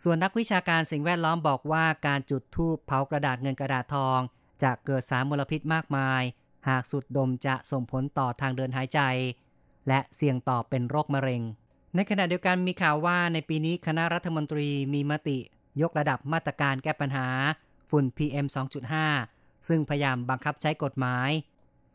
[0.04, 4.20] ส่วนนักวิชาการสิ่งแวดล้อมบอกว่าการจุดธูปเผากระดาษเงินกระดาษทอง
[4.64, 6.22] จะเกิดสารมลพิษมากมาย
[6.70, 9.00] หากสุดดมจะส่งผลต่อทางเดินหายใจ
[9.88, 11.44] และเสี่ยงต่อเป็นโรคมะเร็ง
[11.96, 15.38] ในขณะเดียวกันมีข่าวว่าในปีนี้คณะรัฐมนตรีมีมติ
[15.82, 17.28] ยกระดับมาตรการแก้ปัญหา
[17.90, 18.46] ฝุ่น PM
[19.08, 21.30] 2.5 ซึ่งพยายามบังคับใช้กฎหมาย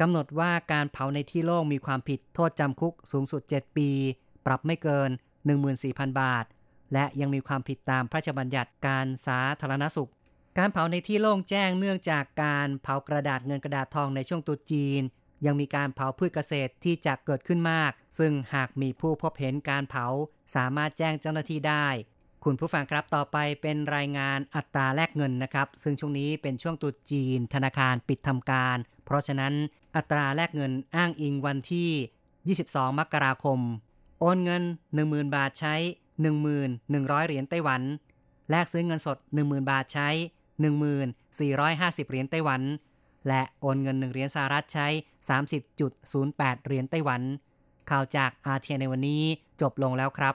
[0.00, 3.88] กำหนดว่าการเผาในที่โล่งมีความผิดโทษจำคุกสูงสุด 7 ปี
[4.46, 5.10] ปรับไม่เกิน
[5.64, 6.44] 14,000 บาท
[6.92, 10.10] และยังมีความผิดตามพระราชบัญญัติการสาธารณสุข
[10.58, 15.02] การเผาในที่โล่งแจ้งเนื่องจากการเผากระดาษเงินกระดาษทองในช่วงตุจีน
[15.46, 20.06] ยังมีการเผาพืชเกษตรที่จะเกิดขึ้นมาก ซึ่งหากมีผู้พบเห็นการเผา
[20.54, 21.88] สามารถแจ้งเจ้าหน้าที่ได้
[22.44, 29.54] คุณผู้ฟังครับต่อไปเป็นรายงานอัตราแลกเงินนะครับ ซึ่งช่วงนี้เป็นช่วงตรุษจีน ธนาคารปิดทำการ เพราะฉะนั้น
[29.96, 31.90] อัตราแลกเงินอ้างอิงวันที่
[32.68, 33.58] 22 มกราคม
[34.20, 34.62] โอนเงิน
[34.98, 35.74] 10,000 บาทใช้
[36.52, 37.82] 1,100 เหรียญไต้หวัน
[38.50, 40.08] แลกซื้อเงินสด 10,000 บาทใช้
[41.10, 42.62] 1450 เหรียญไต้หวัน
[43.28, 44.88] และโอนเงิน 1 เหรียญสหรัฐใช้
[45.76, 47.22] 30.08 เหรียญไต้หวัน
[47.90, 49.22] ข่าวจากอาเทียในวันนี้
[49.60, 50.34] จบลงแล้วครับ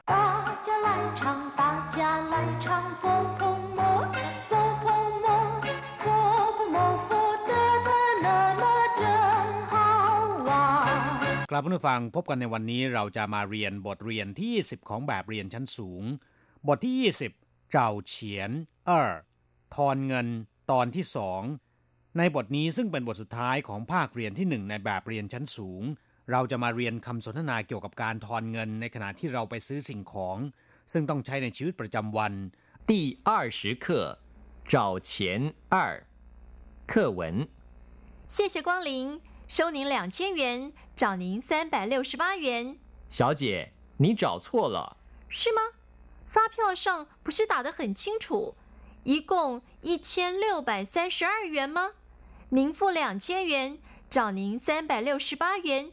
[11.52, 16.04] กลับมาฟังพบกันในวันนี้เราจะมาเรียนบทเรียนที่ 10 ของแบบเรียนชั้นสูง
[16.68, 16.96] บทที่
[17.34, 18.52] 20 เจ้าเฉียน
[18.86, 19.12] เออ
[19.76, 20.28] ทอนเงิน
[20.72, 21.42] ตอนที่สอง
[22.19, 25.83] ในบทนี้ซึ่งเป็นบทสุดท้ายของภาคเรียนที่ 1 ในแบบเรียนชั้นสูง
[26.31, 30.37] เราจะมาเรียนคำสนทนาเกี่ยวกับการทอนเงินในขณะที่เราไปซื้อสิ่งของ
[30.93, 32.33] ซึ่งต้องใช้ในชีวิตประจำวัน
[32.91, 32.93] 第
[33.29, 33.87] 二十课
[34.73, 34.75] 找
[35.09, 35.11] 钱
[35.75, 35.77] 二
[36.91, 37.21] 课文
[38.35, 44.97] 谢谢光临，收您两千元，找您三百六十八元，小姐，你找错了，
[45.29, 45.61] 是吗？
[46.27, 48.55] 发票上不是打得很清楚，
[49.05, 51.93] 一共一千六百三十二元吗？
[52.51, 53.79] 您付两千元，
[54.11, 55.93] 找您三百六十八元，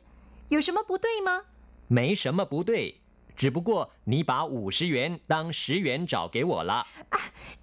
[0.50, 1.46] 有什么不对吗？
[1.88, 2.96] 没什么不对，
[3.36, 6.86] 只不过你把五十元当十元找给我了。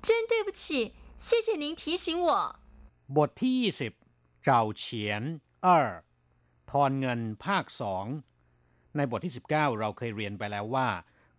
[0.00, 2.56] 真对不起，谢谢您提醒我。
[3.16, 3.92] บทที่ 20
[4.44, 5.22] เจ้าเฉียน
[5.62, 5.88] เออ
[6.70, 8.06] ทอนเงินภาคสอง
[8.96, 10.88] ในบทที่ 19 เราเคยเรียนไปแล้วว่า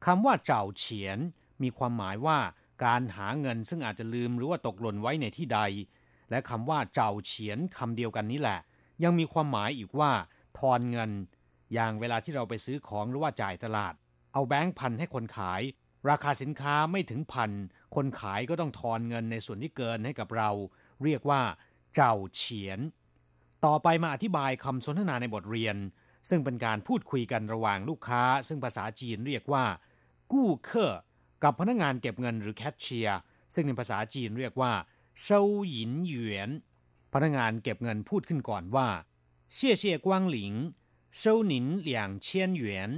[0.05, 1.19] คำว่าเจ้าเฉียน
[1.63, 2.39] มีความหมายว่า
[2.85, 5.59] การหาเงินซึ่งอาจจะลืมหรือว่าตกหล่นไว้ในที่ใด
[6.32, 8.58] และคำว่าเจ้าเฉียนคำเดียวกันนี้แหละ
[9.04, 10.10] ยังมีความหมายอีกว่า
[10.58, 11.10] ทอนเงิน
[11.74, 13.94] อย่างเวลาที่เราไปซื้อของหรือว่าจ่ายตลาด
[14.32, 15.62] เอาแบงค์พันให้คนขาย
[16.10, 17.50] ราคาสินค้าไม่ถึงพัน
[17.94, 20.50] คนขายก็ต้องทอนเงินในส่วนที่เกินให้กับเรา
[21.04, 21.42] เรียกว่า
[21.94, 22.80] เจ้าเฉียน
[23.64, 25.76] ต่อไปมาอธิบายคำสนทนาในบทเรียน
[26.28, 29.64] ซึ่งเป็นการพูดคุยกันระหว่างลูกค้า ซึ่งภาษาจีนเรียกว่า
[30.32, 30.94] กู้เคอ
[31.44, 33.18] กับพนักงานเก็บเงินหรือแคชเชียร์
[33.54, 34.72] ซึ่งในภาษาจีนเรียกว่า
[35.22, 36.50] เซาหยินเหวน
[37.12, 38.88] พนักงานเก็บเงินพูดขึ้นก่อนว่า
[39.54, 40.52] เสียเสียกวางหลิง
[41.18, 42.90] เซาหนินเหลียงเชียนเหวน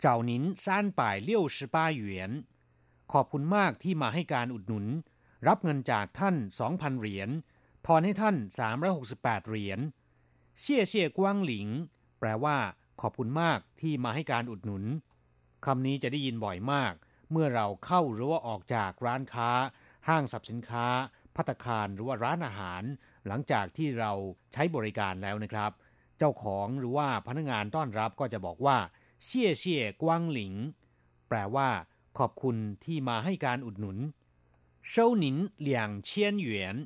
[0.00, 2.30] เจ้าหนินซ่านป่ายเลี้ยวสิป้าเหวียน
[3.12, 4.86] ขอบคุณมากที่มาให้การอุดหนุน
[5.48, 7.30] รับเงินจากท่านสองพันเหรียญ
[7.86, 9.80] ทอนให้ท่านสามร้อยหกสิบแปดเหรียญ
[10.60, 11.68] เชี่ยเชี่ยกวางหลิง
[12.18, 12.56] แปลว่า
[13.00, 14.84] ขอบคุณมากที่มาให้การอุดหนุน
[15.66, 16.92] คำนี้จะได้ยินบ่อยมาก
[17.30, 19.50] เมื่อเราเข้าหรือว่าออกจากร้านค้า
[20.08, 20.86] ห้างสรรพสินค้า
[21.36, 22.82] พัตคารหรือว่าร้านอาหาร
[23.26, 24.12] หลังจากที่เรา
[24.52, 25.72] ใช้บริการแล้วนะครับ
[26.18, 28.76] เจ้าของหรือว่าพนักงานต้อนรับก็จะบอกว่า
[29.24, 30.54] เชี่ยเชี่ยกวางหลิง
[31.28, 31.68] แปลว่า
[32.18, 33.98] ขอบคุณที่มาให้การอุดหนุน
[34.88, 36.76] เซาหนินเหลี่ยงเชียนหยน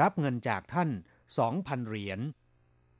[0.00, 0.90] รับเงินจากท่าน
[1.38, 2.20] สองพันเหรียญ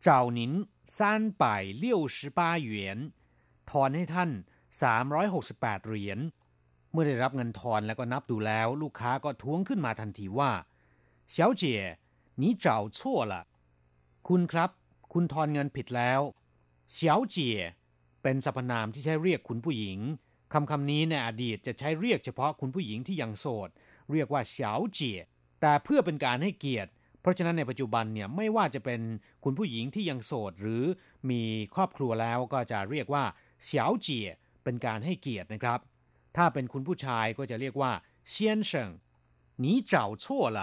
[0.02, 0.52] เจ้าหนิน
[0.96, 2.98] ซานป่ายเลี้ยวสิบาหยญ
[3.70, 4.30] ทอนให้ท่าน
[4.82, 6.18] สามร้อยหกสิบแปดเหรียญ
[6.92, 10.50] เมื่อได้รับเงินทอนแล้วก็นับดูแล้ว ลูกค้าก็ท้วงขึ้นมาทันทีว่า
[11.35, 11.63] 小姐
[12.41, 12.99] 你找错
[13.31, 13.33] 了
[14.27, 14.69] คุณครับ
[15.13, 16.21] คุณทอนเงินผิดแล้ว
[16.97, 16.97] 小
[17.35, 17.37] 姐
[18.23, 19.99] เป็นสรรพนามที่ใช้เรียกคุณผู้หญิง
[20.53, 23.69] คำคำนี้ในอดีตจะใช้เรียกเฉพาะคุณผู้หญิงที่ยังโสด
[24.11, 25.19] เรียกว่าเฉาเจี๋ย
[25.61, 26.89] แต่เพื่อเป็นการให้เกียรติ
[27.21, 29.01] เพราะฉะนั้นในปัจจุบันเนี่ยไม่ว่าจะเป็น
[29.43, 30.83] คุณผู้หญิงที่ยังโสด หรือ
[31.29, 31.41] มี
[31.75, 33.23] ครอบครัวแล้วก็จะเรียกว่า
[33.63, 34.27] เฉาเจี๋ย
[34.63, 35.79] เป็นการให้เกียรตินะครับ
[36.37, 37.91] ถ้าเป็นคุณผู้ชายก็จะเรียกว่า
[38.29, 38.89] เซียนเฉิง
[39.63, 40.25] 你找错
[40.57, 40.59] 了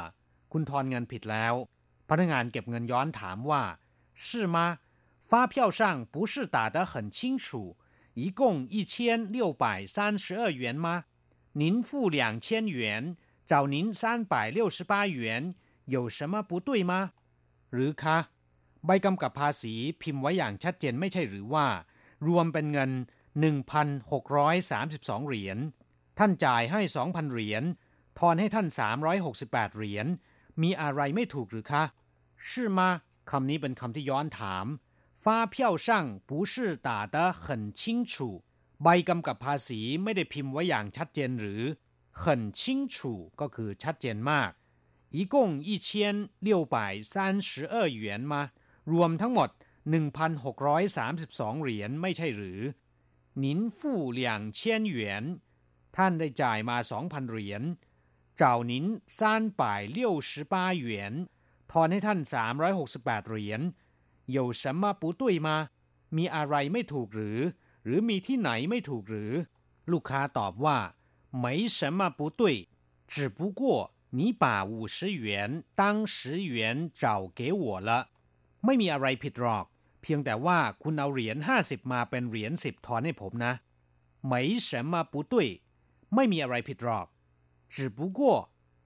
[0.56, 1.54] คุณทอนเงินผิดแล้ว
[2.08, 3.62] พนักงานเก็บเงินย้อนถามว่า
[4.22, 4.56] 是吗
[5.30, 5.80] 发票上
[6.12, 7.76] 不是打得很清楚
[8.14, 8.40] 一共
[8.74, 11.04] 一千六百三十二元吗？
[11.60, 15.54] 您付两千元，找您三百六十八元，
[15.86, 16.92] 有什么不对吗？
[17.72, 18.18] หรือคะ
[18.86, 21.66] ใบกำกับภาษีพิมพ์ไว้อย่างชัดเจนไม่ใช่หรือว่า
[22.26, 22.90] รวมเป็นเงิน
[24.10, 25.58] 1,632 เหรียญ
[26.18, 27.62] ท่านจ่ายให้ 2,000 เหรียญ
[28.18, 28.66] ทอนให้ท่าน
[29.22, 30.06] 368 เหรียญ
[30.62, 31.82] มีอะไรไม่ถูกหรือคะ
[32.46, 32.80] 是吗
[33.30, 34.66] คำนี้เป็นคำที่ย้อนถาม
[35.22, 35.88] 发票上
[36.28, 36.54] 不是
[36.86, 38.12] 打得很清楚
[38.82, 41.62] ใบกำกับภาษีไม่ได้พิมพ์ไว้อย่างชัดเจนหรือ
[42.22, 42.24] 很
[42.58, 42.60] 清
[42.94, 42.96] 楚
[43.40, 44.50] ก็คือชัดเจนมาก
[45.16, 45.34] 一共
[45.68, 45.88] 一千
[46.46, 46.76] 六百
[47.12, 47.14] 三
[47.48, 48.34] 十二元吗
[48.92, 49.50] รวมทั้งหมด
[49.90, 52.60] 1,632 เหรียญไม่ใช่หรือ
[53.42, 53.46] 您
[53.78, 53.78] 付
[54.18, 54.60] 两千
[54.96, 54.98] 元
[55.96, 57.62] ท่านได้จ่ายมา 2,000 เหรียญ
[58.40, 61.28] 找您三百六十八元
[61.70, 62.20] ทอนให้ท่าน
[62.72, 63.60] 368 เหรียญ
[64.36, 65.48] 有什么不对吗
[66.16, 67.38] มีอะไรไม่ถูกหรือ
[67.84, 69.32] หรือมีที่ไหนไม่ถูกหรือ
[69.92, 70.78] ลูกค้าตอบว่า
[71.42, 71.46] 没
[71.76, 72.42] 什么不对
[73.12, 73.62] 只不过
[74.18, 77.04] 你把五十元当十元找
[77.38, 77.90] 给我了
[78.64, 79.66] ไม่มีอะไรผิดหรอก
[80.02, 83.52] เพียงแต่ว่าคุณเอาเหรียญห้าสิบมาเป็นเหรียญสิบทอนให้ผมนะ
[84.30, 84.32] 没
[84.68, 85.34] 什么不对
[86.14, 87.06] ไม่มีอะไรผิดหรอก
[87.74, 88.20] 只不过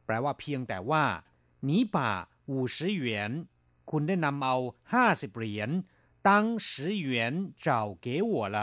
[0.04, 1.04] แปลว่าเพียงแต่ว่า
[1.68, 1.96] 你把
[2.50, 3.06] 五十元
[3.90, 4.56] คุณได้นำเอา
[4.92, 5.70] ห้าสิบเหรียญ
[6.28, 6.70] ตั้ง十
[7.06, 7.08] 元
[7.64, 7.66] 找
[8.04, 8.58] 给我了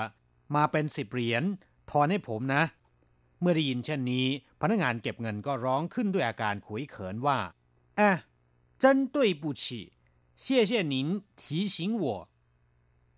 [0.55, 1.43] มาเป็นสิบเหรียญ
[1.89, 2.63] ทอนให้ผมนะ
[3.39, 4.25] เมื่อได้ยินเช่นนี้
[4.61, 7.39] พนักงานเก็บเงินก็ร้องขึ้นด้วยอาการขุยเขินว่า
[7.97, 8.17] เอ๊ะ
[8.81, 9.63] 真对不起
[10.43, 10.95] 谢谢您
[11.39, 11.43] 提
[11.75, 12.05] 醒我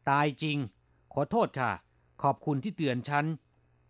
[0.09, 0.57] ตายจริง
[1.13, 1.71] ขอโทษค่ะ
[2.21, 3.25] ขอบคุณที่เตือนฉัน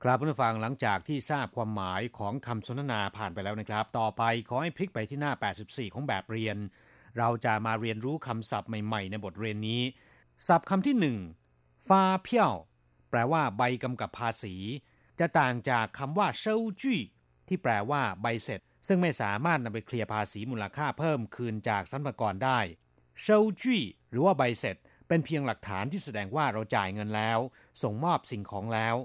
[0.05, 5.33] ครับผู้ฟังหลังจากที่ทราบความหมายของคำสนทนาผ่านไปแล้วนะครับ ต่อไปขอให้พลิกไปที่หน้า
[5.63, 6.57] 84 ของแบบเรียน
[7.19, 9.83] เราจะมาเรียนรู้คำศัพท์ใหม่ๆ ในบทเรียนนี้
[10.47, 11.19] ศัพท์คำที่หนึ่ง
[11.89, 12.55] ฟาเพียว
[13.11, 14.55] แปลว่าใบกำกับภาษี
[15.21, 17.01] จะต่างจากคำว่าเซาจี้
[17.49, 22.59] ที่แปลว่าใบเสร็จ ซึ่งไม่สามารถนำไปเคลียร์ภาษีมูลค่าเพิ่มคืนจากสรรพากรได้
[23.23, 24.77] เซาจี้หรือว่าใบเสร็จ
[25.09, 27.39] เป็นเพียงหลักฐานที่แสดงว่าเราจ่ายเงินแล้ว
[27.83, 28.97] ส่งมอบสิ่งของแล้ว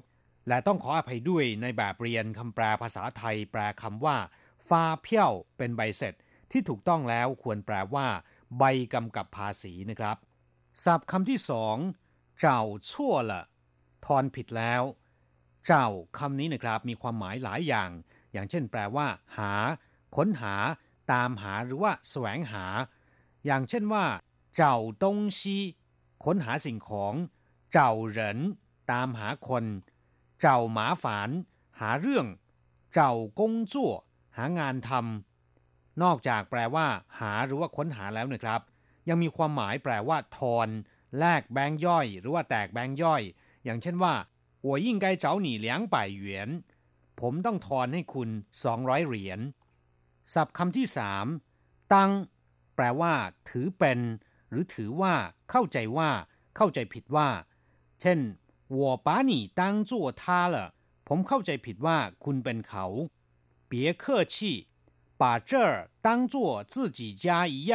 [0.47, 4.17] และต้องขออภัยด้วยในแบบเรียนคำแปลภาษาไทยแปลคำว่า
[4.67, 6.13] ฟาเพี้ยวเป็นใบเสร็จ
[6.51, 8.07] ที่ถูกต้องแล้วควรแปลว่า
[8.57, 10.17] ใบกำกับภาษีนะครับ
[10.83, 11.77] ศัพท์คำที่สอง
[12.39, 13.43] เจ้าชั่วละ
[14.05, 14.83] ทอนผิดแล้ว
[15.65, 15.85] เจ้า
[16.17, 17.89] คำนี้นะครับ มีความหมายหลายอย่าง
[18.33, 19.53] อย่างเช่น แปลว่า หา
[20.15, 20.55] ค้นหา
[21.11, 22.65] ตามหาหรือว่า แสวงหา
[23.45, 24.05] อย่างเช่นว่า
[24.55, 25.57] เจ้าตงซี
[26.25, 27.13] ค้นหาสิ่งของ
[27.71, 28.39] เจ้าเหริน
[28.91, 29.63] ตามหาคน
[30.44, 31.30] เจ้าหมาฝาน
[31.80, 32.26] หาเรื่อง
[32.92, 33.92] เจ้ากงจั่ว
[34.36, 36.86] หางานทำนอกจากแปลว่า
[37.20, 38.60] หาหรือว่าค้นหาแล้วนะครับ
[39.08, 40.68] ยังมีความหมายแปลว่า ทอน
[41.18, 43.22] แลกแบงค์ย่อย หรือว่าแตกแบงค์ย่อย
[43.64, 44.14] อย่างเช่นว่า
[44.66, 46.26] 我应该找你两百元
[47.20, 48.28] ผมต้องทอนให้คุณ
[48.68, 49.40] 200 เหรียญ
[50.34, 51.26] ศัพท์คำที่สาม
[51.94, 52.10] ตั้ง
[52.76, 53.12] แปลว่า
[53.50, 53.98] ถือเป็น
[54.50, 55.14] หรือถือว่า
[55.50, 56.10] เข้าใจว่า
[56.56, 57.28] เข้าใจผิดว่า
[58.00, 58.18] เช่น
[58.68, 60.22] 我把你当做他
[60.54, 60.74] 了
[61.06, 62.84] ผมเข้าใจผิดว่า คุณเป็นเขา
[63.70, 64.34] 别客气
[65.20, 66.34] 把这儿当做
[66.72, 67.72] 自己家一样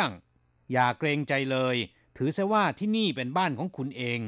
[0.72, 1.76] อย่าเกรงใจเลย
[2.16, 4.20] ถือซะว่าที่นี่เป็นบ้านของคุณเอง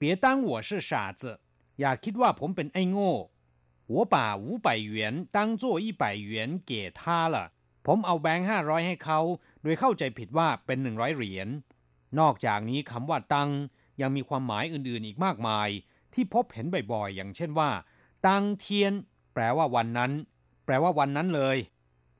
[0.00, 1.22] 别当我是傻子
[1.80, 3.12] อย่าคิดว่าผมเป็นไอ้โง่
[3.92, 6.32] 我把五百元当做一百元
[6.68, 7.36] 给他了
[7.86, 9.20] ผมเอาแบงค์ห้าร้อยให้เขา
[9.62, 11.48] โดยเข้าใจผิดว่าเป็นหนึ่งร้อยเหรียญ
[12.18, 13.50] นอกจากนี้คำว่าตัง
[14.00, 15.68] ยังมีความหมายอื่นๆอีกมากมาย
[16.15, 17.69] ที่พบเห็นบ่อยๆ อย่างเช่นว่า
[18.27, 18.93] ตังเทียน
[19.33, 20.11] แปลว่าวันนั้น
[20.65, 21.57] แปลว่าวันนั้นเลย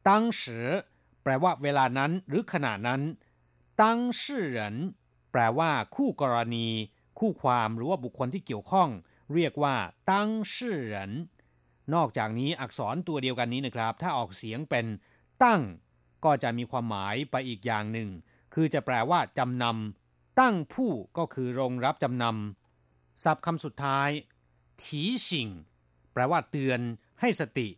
[0.08, 0.68] ตังเสือ
[1.24, 3.02] แปลว่าเวลานั้นหรือขณะนั้น
[3.82, 4.76] ตังชื่อเหริน
[5.32, 6.68] แปลว่า คู่กรณี
[7.20, 8.90] คู่ความหรือว่าบุคคลที่เกี่ยวข้อง
[9.34, 9.76] เรียกว่า
[10.12, 11.12] ตังชื่อเหริน
[11.94, 14.86] นอกจากนี้อักษรตัวเดียวกันนี้นะครับ ถ้าออกเสียงเป็น
[15.44, 15.62] ตั้ง
[16.26, 18.10] ก็จะมีความหมายไปอีกอย่างหนึ่ง
[18.54, 22.65] คือจะแปลว่าจำนำตั้งผู้ก็คือโรงรับจำนำ
[23.25, 24.11] ศัพท์คำสุดท้าย
[24.83, 25.49] ถีสิง
[26.13, 26.81] แปลว่าเตือน
[27.21, 27.69] ให้สติ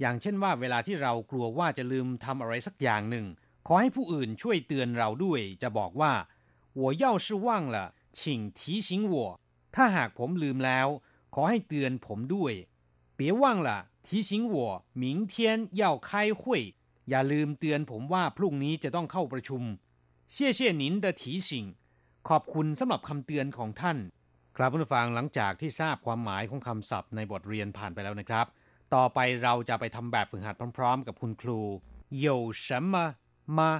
[0.00, 3.26] อย่างเช่นว่าเวลาที่เรากลัวว่าจะลืมทำอะไรสักอย่างหนึ่ง
[3.66, 6.12] ขอให้ผู้อื่นช่วยเตือนเราด้วย จะบอกว่า
[6.80, 7.76] 我要是忘了
[8.18, 8.18] 请
[8.58, 9.16] 提醒我
[9.74, 10.88] ถ้าหากผมลืมแล้ว
[11.34, 12.52] ขอให้เตือนผมด้วย
[13.18, 13.68] 别忘了
[14.06, 14.56] 提醒我
[15.02, 15.34] 明天
[15.82, 16.08] 要开
[16.40, 16.42] 会
[17.08, 19.62] อย่าลืมเตือนผมว่าพรุ่งนี้จะต้องเข้าประชุม
[20.34, 21.50] 谢谢您的提醒
[22.28, 23.98] ขอบคุณสำหรับคำเตือนของท่าน
[24.56, 28.46] ครับผู้ฟังหลังจากที่ทราบความหมายของคำศัพท์ในบทเรียนผ่านไปแล้วนะครับ
[28.94, 31.60] ต่อไปเราจะไปทำแบบฝึกหัดพร้อมๆ กับคุณครู
[32.24, 32.26] 有
[32.66, 32.94] 什么
[33.58, 33.70] มา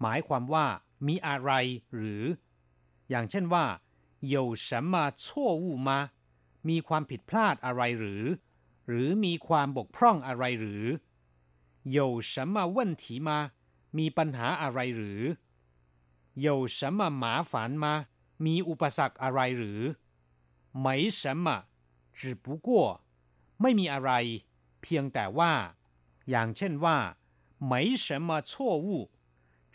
[0.00, 0.66] หมายความว่า
[1.06, 1.50] มีอะไร
[1.96, 2.22] หรือ
[3.10, 3.64] อย่างเช่นว่า
[4.34, 5.24] 有什么错
[5.64, 5.90] 误吗
[6.68, 8.22] มีความผิดพลาดอะไรหรือ
[8.88, 10.84] หรือมีความบกพร่องอะไรหรือ
[11.96, 11.98] 有
[12.32, 13.30] 什么问题吗
[13.98, 15.20] มีปัญหาอะไรหรือ
[16.46, 16.46] 有
[16.78, 17.86] 什么麻烦吗
[18.44, 19.80] มีอุปสรรคอะไรหรือ
[20.84, 21.46] 没什么
[22.12, 22.68] 只不过
[23.60, 24.10] ไม่มีอะไร
[24.82, 25.52] เพียงแต่ว่า
[26.30, 26.98] อย่างเช่นว่า
[27.70, 27.72] 没
[28.04, 28.50] 什么错
[28.86, 29.10] 误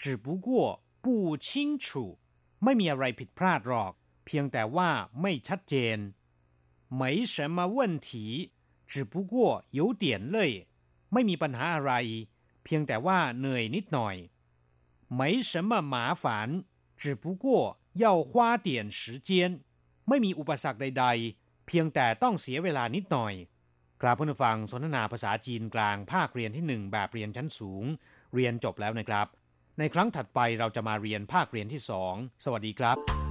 [0.02, 0.48] 只不过
[1.04, 2.20] 不清楚
[2.64, 3.94] ไม่มีอะไรผิดพลาดหรอก
[4.26, 4.90] เพียงแต่ว่า
[5.22, 5.98] ไม่ชัดเจน
[7.00, 7.02] 没
[7.34, 8.10] 什么问题
[8.92, 9.34] 只不过
[9.80, 10.68] 有点累
[11.14, 11.92] ไม่มีปัญหาอะไร
[12.64, 14.16] เพียงแต่ว่าเหนื่อยนิดหน่อย
[15.20, 16.26] 没什么麻烦
[17.02, 17.46] 只不过
[17.94, 19.30] 要花点时间
[20.09, 21.05] ไม่มีอุปสรรคใด
[21.37, 23.35] ๆ เพียงแต่ต้องเสียเวลานิดหน่อย
[24.03, 27.85] กราบผู้ฟังสนทนาภาษาจีนกลางภาคเรียนที่หนึ่งแบบเรียนชั้นสูง
[28.35, 29.27] เรียนจบแล้วนะครับ
[29.79, 32.15] ในครั้งถัดไปเราจะมาเรียนภาคเรียนที่สอง
[32.45, 33.24] สวัสดีครับ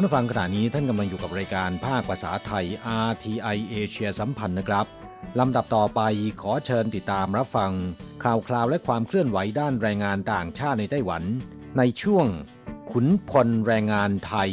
[0.00, 2.64] มาฟังขณะนี้ท่านกำลังอยู่กับรายการภาคภาษาไทย
[3.08, 4.86] RTI เอเชียสัมพันธ์นะครับ
[5.38, 6.00] ลำดับต่อไป
[6.40, 7.72] ขอเชิญติดตามรับฟัง
[8.24, 11.22] ข่าวคราวและความเคลื่อนไหวด้านแรงงานต่างชาติในไต้หวัน
[11.78, 12.26] ในช่วง
[12.90, 14.50] ขุนพลแรงงานไทย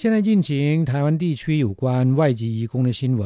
[0.00, 0.50] 现在进行
[0.90, 3.22] 台湾地区有关外籍移工的新闻。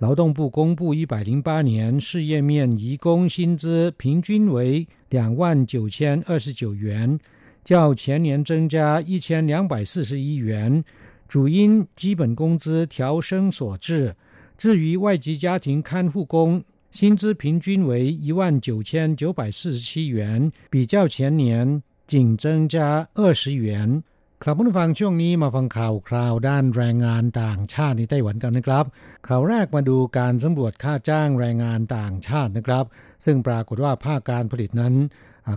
[0.00, 7.20] 劳动部公布一百零八年事业面移工薪资平均为两万九千二十九元，
[7.62, 10.82] 较前年增加一千两百四十一元，
[11.28, 14.16] 主因基本工资调升所致。
[14.56, 24.02] 至于外籍家庭看护工薪资平均为一万九千九百四十七元，比较前年仅增加二十元。
[24.44, 28.84] ครับผู้ฟังช่วงนี้มาฟังข่าวคราวด้านแรงงานต่างชาติในไต้หวันกันนะครับ
[29.28, 32.84] ข่าวแรกมาดูการสำรวจค่าจ้างแรงงานต่างชาตินะครับ
[33.24, 34.94] ซึ่งปรากฏว่าภาคการผลิตนั้น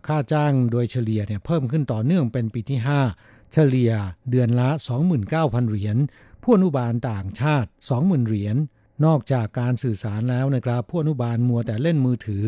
[0.07, 2.79] ค่าจ้างโดยเฉลี่ยเนี่ยเพิ่มขึ้นต่อเนื่องเป็นปีที่
[3.15, 3.91] 5 เฉลี่ย
[4.29, 4.69] เดือนละ
[5.19, 5.97] 29,000 เหรียญ
[6.41, 8.55] ผู้อนุบาลต่างชาติ 20,000 เหรียญ
[9.05, 12.45] นอกจากการสื่อสารแล้วนะครับผู้อนุบาลมัวแต่เล่นมือถือ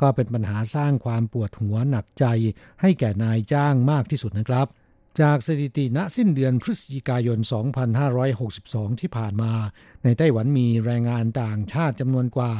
[0.00, 2.24] ก็เป็นปัญหาสร้างความปวดหัวหนักใจ
[2.80, 4.68] ให้แก่นายจ้างมากที่สุดนะครับ
[5.20, 7.38] จากสถิติณสิ้นเดือนพฤศจิกายน
[8.20, 9.52] 2562 ที่ผ่านมา
[10.04, 12.52] ในไต้หวันมีแรงงานต่างชาติจำนวนกว่า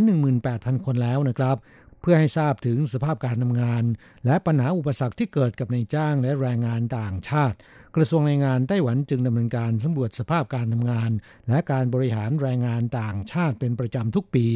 [0.00, 1.56] 718,000 คนแล้วนะครับ
[2.00, 3.84] เพื่อให้ทราบถึงสภาพการทำงาน
[4.26, 7.56] และปัญหาอุปสรรคที่เกิดกับนายจ้างและแรงงานต่างชาติ
[7.96, 11.10] กระทรวงแรงงานไต้หวันจึงดำเนินการสำรวจสภาพการทำงาน
[11.48, 14.46] และการบริหารแรงงานต่างชาติเป็นประจำทุกปี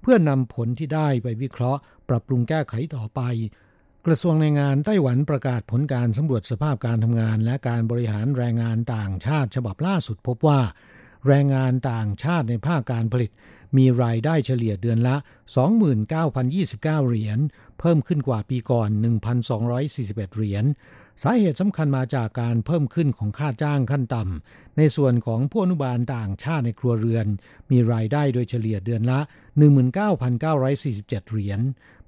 [0.00, 3.20] เพื่อนำผลที่ได้ไปวิเคราะห์ ปรับปรุงแก้ไขต่อไป
[4.08, 10.60] กระทรวงแรงงานไต้หวันประกาศผลการสำรวจสภาพการทำงาน และการบริหารแรงงานต่างชาติฉบับล่าสุดพบว่า
[11.26, 13.30] แรงงานต่างชาติในภาคการผลิต
[13.76, 15.16] มีรายได้เฉลี่ยเดือนละ
[16.12, 17.38] 29,029 เหรียญ
[17.80, 18.88] เพิ่มขึ้นกว่าปีก่อน
[19.62, 20.64] 1,241 เหรียญ
[21.22, 27.26] สาเหตุสำคัญมาจากการเพิ่มขึ้นของค่าจ้างขั้นต่ำ ในส่วนของผู้อนุบาลต่างชาติในครัวเรือน
[27.70, 29.20] มีรายได้โดยเฉลี่ยเดือนละ
[30.24, 31.60] 19,947 เหรียญ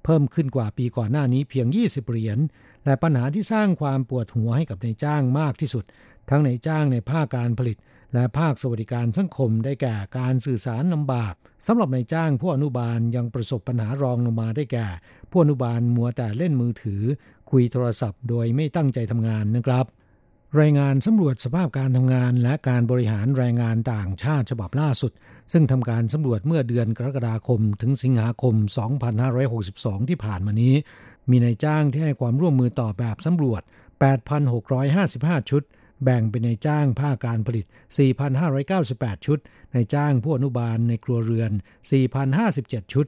[0.09, 2.39] เพิ่มขึ้นกว่าปีก่อนหน้านี้เพียง 20 เหรียญ
[2.85, 5.83] และปัญหาที่สร้างความปวดหัวให้กับนายจ้างมากที่สุด
[6.29, 7.77] ทั้งนายจ้างในภาคการผลิต
[8.13, 11.33] และภาคสวัสดิการสังคมได้แก่การสื่อสารลำบาก
[11.67, 14.87] สำหรับนายจ้างผู้อนุบาลยังประสบปัญหารองลงมาได้แก่
[15.31, 17.01] ผู้อนุบาลมัวแต่เล่นมือถือ
[17.51, 19.85] คุยโทรศัพท์ โดยไม่ตั้งใจทำงานนะครับ
[20.61, 25.11] รายงานสำรวจสภาพการทำงานและการบริหารแรงงานต่างชาติฉบับล่าสุด
[25.51, 28.55] ซึ่งทำการสำรวจเมื่อเดือนกรกฎาคม ถึงสิงหาคม
[29.31, 30.73] 2562 ที่ผ่านมานี้
[31.29, 33.61] มีนายจ้างที่ให้ความร่วมมือต่อแบบสำรวจ
[34.75, 35.63] 8,655 ชุด
[36.03, 37.65] แบ่งเป็นนายจ้างภาคการผลิต
[38.65, 39.39] 4,598 ชุด
[39.73, 41.51] นายจ้างผู้อนุบาลในครัวเรือน
[42.27, 43.05] 4,057 ชุด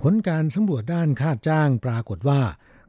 [0.00, 2.40] ผลการสำรวจด้านค่าจ้างปรากฏว่า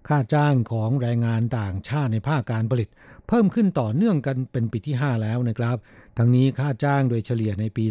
[0.08, 2.90] ค่าจ้างของแรงงานต่างชาติในภาคการผลิต
[3.28, 5.78] เพิ่มขึ้นต่อเนื่องกันเป็นปีที่ 5 แล้วนะครับ
[6.18, 7.86] ทั้งนี้ค่าจ้างโดยเฉลี่ยในปี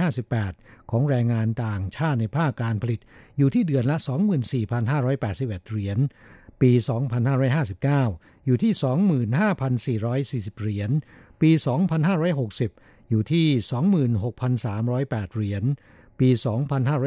[0.00, 3.00] 2558 ของแรงงานต่างชาติในภาคการผลิต
[3.38, 3.96] อยู่ที่เดือนละ
[5.02, 5.98] 24,581 เหรียญ
[6.62, 6.70] ปี
[7.58, 8.72] 2559 อยู่ที่
[10.38, 10.90] 25,440 เหรียญ
[11.40, 11.50] ปี
[12.30, 13.46] 2560 อยู่ที่
[14.56, 15.64] 26,308 เหรียญ
[16.18, 16.28] ปี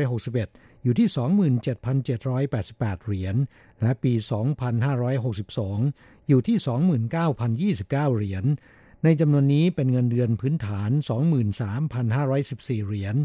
[0.05, 1.07] 2561อยู่ที่
[1.61, 3.35] 27,788 เหรียญ
[3.81, 4.13] และปี
[5.45, 6.57] 2562 อยู่ที่
[7.77, 8.45] 29,029 เหรียญ
[9.03, 10.89] ในจำนวนนี้เป็นเงินเดือนพื้นฐาน
[11.69, 13.15] 23,514 เหรียญ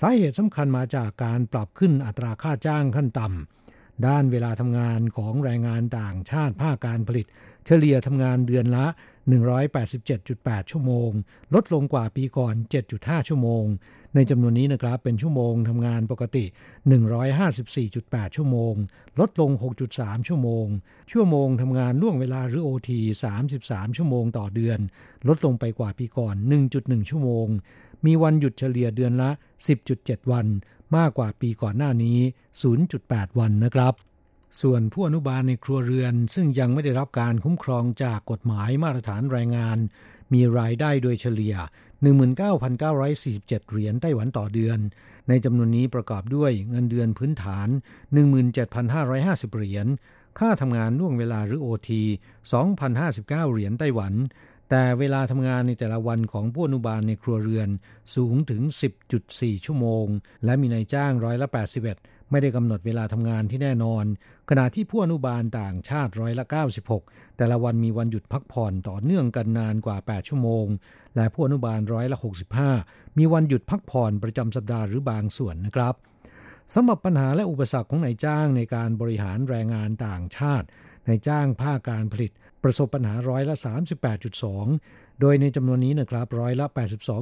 [0.00, 7.26] สาเหตุสำคัญมาจากการปรับขึ้นอัตราค่าจ้างขั้นต่ำ ด้านเวลาทำงานของแรงงานต่างชาติภาคการผลิต
[7.66, 8.86] เฉลี่ยทำงานเดือนละ
[9.78, 11.10] 187.8 ชั่วโมง
[11.54, 12.54] ลดลงกว่าปีก่อน
[12.92, 13.64] 7.5 ชั่วโมง
[14.16, 16.44] ในจำนวนนี้นะครับเป็นชั่วโมงทำงานปกติ
[17.20, 18.74] 154.8 ชั่วโมง
[19.20, 19.50] ลดลง
[19.88, 20.66] 6.3 ชั่วโมง
[21.12, 22.90] ชั่วโมงทำงานล่วงเวลาหรือ OT
[23.42, 24.78] 33 ชั่วโมงต่อเดือน
[25.28, 26.34] ลดลงไปกว่าปีก่อน
[26.72, 27.46] 1.1 ชั่วโมง
[28.06, 29.30] มีวันหยุดเฉลี่ยเดือนละ
[29.80, 30.46] 10.7 วัน
[30.96, 32.18] มากกว่าปีก่อนหน้านี้
[32.78, 33.94] 0.8 วันนะครับ
[34.62, 39.78] ส่วนผู้อนุบาลในครัวเรือนซึ่งยังไม่ได้รับการคุ้มครองจากกฎหมายมาตรฐานแรงงาน
[40.32, 41.54] มีรายได้โดยเฉลี่ย
[42.42, 44.78] 19,947 เหรียญไต้หวันต่อเดือน
[45.28, 47.68] ในจำนวนนี้ประกอบด้วยเงินเดือนพื้นฐาน
[48.62, 49.86] 17,550 เหรียญ
[50.38, 51.90] ค่าทำงานล่วงเวลาหรือ OT
[52.52, 54.12] 2,059 เหรียญไต้หวัน
[54.70, 57.68] แต่เวลาทำงานในแต่ละวันของผู้อนุบาลในครัวเรือน
[58.14, 58.62] สูงถึง
[59.14, 60.06] 10.4 ชั่วโมง
[60.44, 61.48] และมีนายจ้างร้อยละ
[61.90, 64.04] 81 ไม่ได้กำหนดเวลาทำงานที่แน่นอน
[64.50, 66.44] ขณะที่ผู้อนุบาลต่างชาติร้อยละ
[66.92, 70.66] 96 แต่ละวันมีวันหยุดพักผ่อนต่อเนื่องกันนานกว่า 8 ชั่วโมง
[71.16, 72.18] และผู้อนุบาลร้อยละ
[72.66, 75.94] 65 มีวันหยุดพักผ่อนประจำสัปดาห์หรือบางส่วนนะครับ
[76.74, 80.66] สำหรับปัญหาและอุปสรรคของนายจ้างในการบริหารแรงงานต่างชาติ
[81.06, 82.32] ในจ้างภาคการผลิต
[82.62, 83.56] ประสบปัญหาร้อยละ
[84.38, 86.66] 38.2 โดยในจำนวนนี้นะครับร้อยละ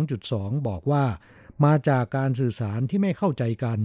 [0.06, 1.04] 82.2 บอกว่า
[1.64, 3.78] มาจากการสื่อสารที่ไม่เข้าใจกัน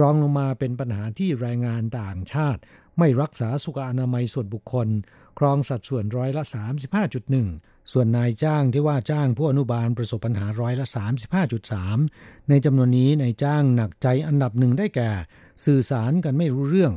[0.00, 2.60] รองลงมาเป็นปัญหาที่แรงงานต่างชาติ
[2.98, 4.88] ไม่รักษาสุขอนามัยส่วนบุคคล
[5.38, 6.44] ครองสัดส่วนร้อยละ
[7.16, 10.86] 35.1 ส่วนนายจ้างที่ว่าจ้างผู้อนุบาลประสบปัญหาร้อยละ
[11.68, 15.10] 35.3 ในจำนวนนี้นายจ้างหนักใจอันดับหนึ่งได้แก่
[15.64, 16.92] สื่อสารกันไม่รู้เรื่อง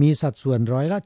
[0.00, 0.98] มีสัดส่วนร้อยละ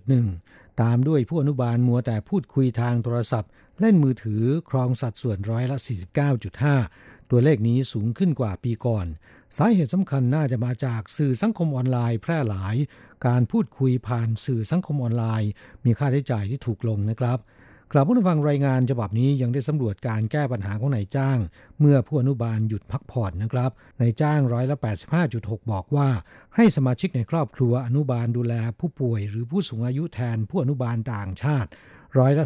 [0.00, 3.50] 72.1 ตามด้วยผู้อนุบาลมัวแต่พูดคุยทางโทรศัพท์
[3.80, 5.76] เล่นมือถือครองสัดส่วนร้อยละ
[6.54, 9.06] 49.5 ตัวเลขนี้สูงขึ้นกว่าปีก่อน
[9.56, 12.76] สาเหตุสำคัญน่าจะมาจากสื่อสังคมออนไลน์แพร่หลาย
[13.26, 15.50] การพูดคุยผ่านสื่อสังคมออนไลน์
[15.84, 17.38] มีค่าใช้จ่ายที่ถูกลงนะครับ
[17.94, 21.38] กลับผู้นฟังรายงานฉบับนี้ยังได้สำรวจการแก้ปัญหาของนายจ้าง
[21.80, 23.70] เมื่อผู้อนุบาลหยุดพักผ่อนนะครับ
[24.00, 24.76] นายจ้างร้อยละ
[25.24, 26.08] 85.6 บอกว่า
[26.56, 31.70] ให้สมาชิกในครอบครัวอนุบาลดูแลผู้ป่วย หรือผู้สูงอายุแทนผู้อนุบาลต่างชาติ
[32.18, 32.44] ร้อยละ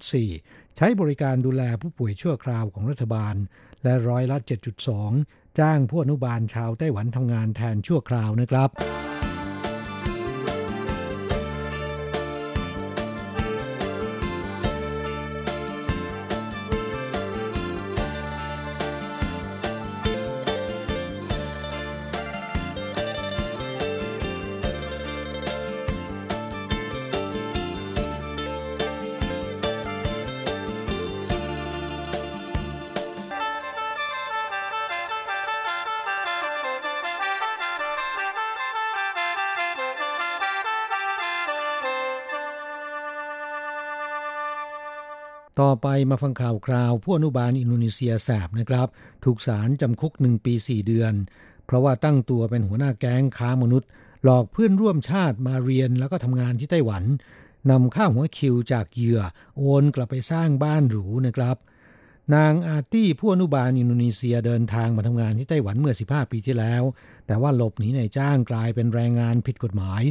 [0.00, 3.34] 36.4 ใช้บริการดูแลผู้ป่วยชั่วคราวของรัฐบาล
[3.84, 4.36] และร้อยละ
[4.98, 8.70] 7.2 จ้างผู้อนุบาลชาวไต้หวันทำงานแทนชั่วคราวนะครับ
[45.60, 48.88] ต่อไปมาฟังข่าวคราว ผู้อนุบาลอินโดนีเซียแสบนะครับ
[49.24, 51.14] ถูกศาลจำคุกหนึ่งปี 4 เดือน
[51.66, 53.88] เพราะว่าตั้งตัวเป็นหัวหน้าแก๊งค้ามนุษย์
[54.24, 57.04] หลอกเพื่อนร่วมชาติมาเรียนแล้วก็ทำงานที่ไต้หวัน
[57.70, 59.20] นำค่าหัวคิวจากเหยื่อ
[59.58, 61.56] โอนกลับไปสร้างบ้านหรูนะครับ
[62.34, 66.82] นางอาร์ตี้ผู้อนุบาลอินโดนีเซียเดินทางมาทำงานที่ไต้หวันเมื่อ 15 ปีที่แล้ว
[67.26, 70.02] แต่ว่าหลบหนีในจ้างกลายเป็นแรงงานผิดกฎหมาย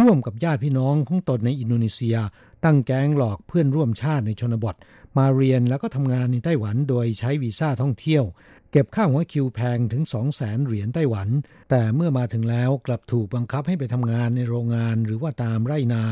[0.00, 2.16] ร่วมกับญาติพี่น้องของตนในอินโดนีเซีย
[2.64, 4.76] ตั้งแก๊งหลอกเพื่อนร่วมชาติในชนบท
[5.16, 8.24] มาเรียนแล้วก็ทำงานในไต้หวันโดยใช้วีซ่าท่องเที่ยว
[8.72, 11.28] เก็บค่าหัวคิวแพงถึง 2 0 0แสนเหรียญไต้หวัน
[11.70, 16.04] แต่เมื่อมาถึงแล้วกลับถูกบังคับให้ไปทำงานในโรงงานหรือว่าตามไร่นา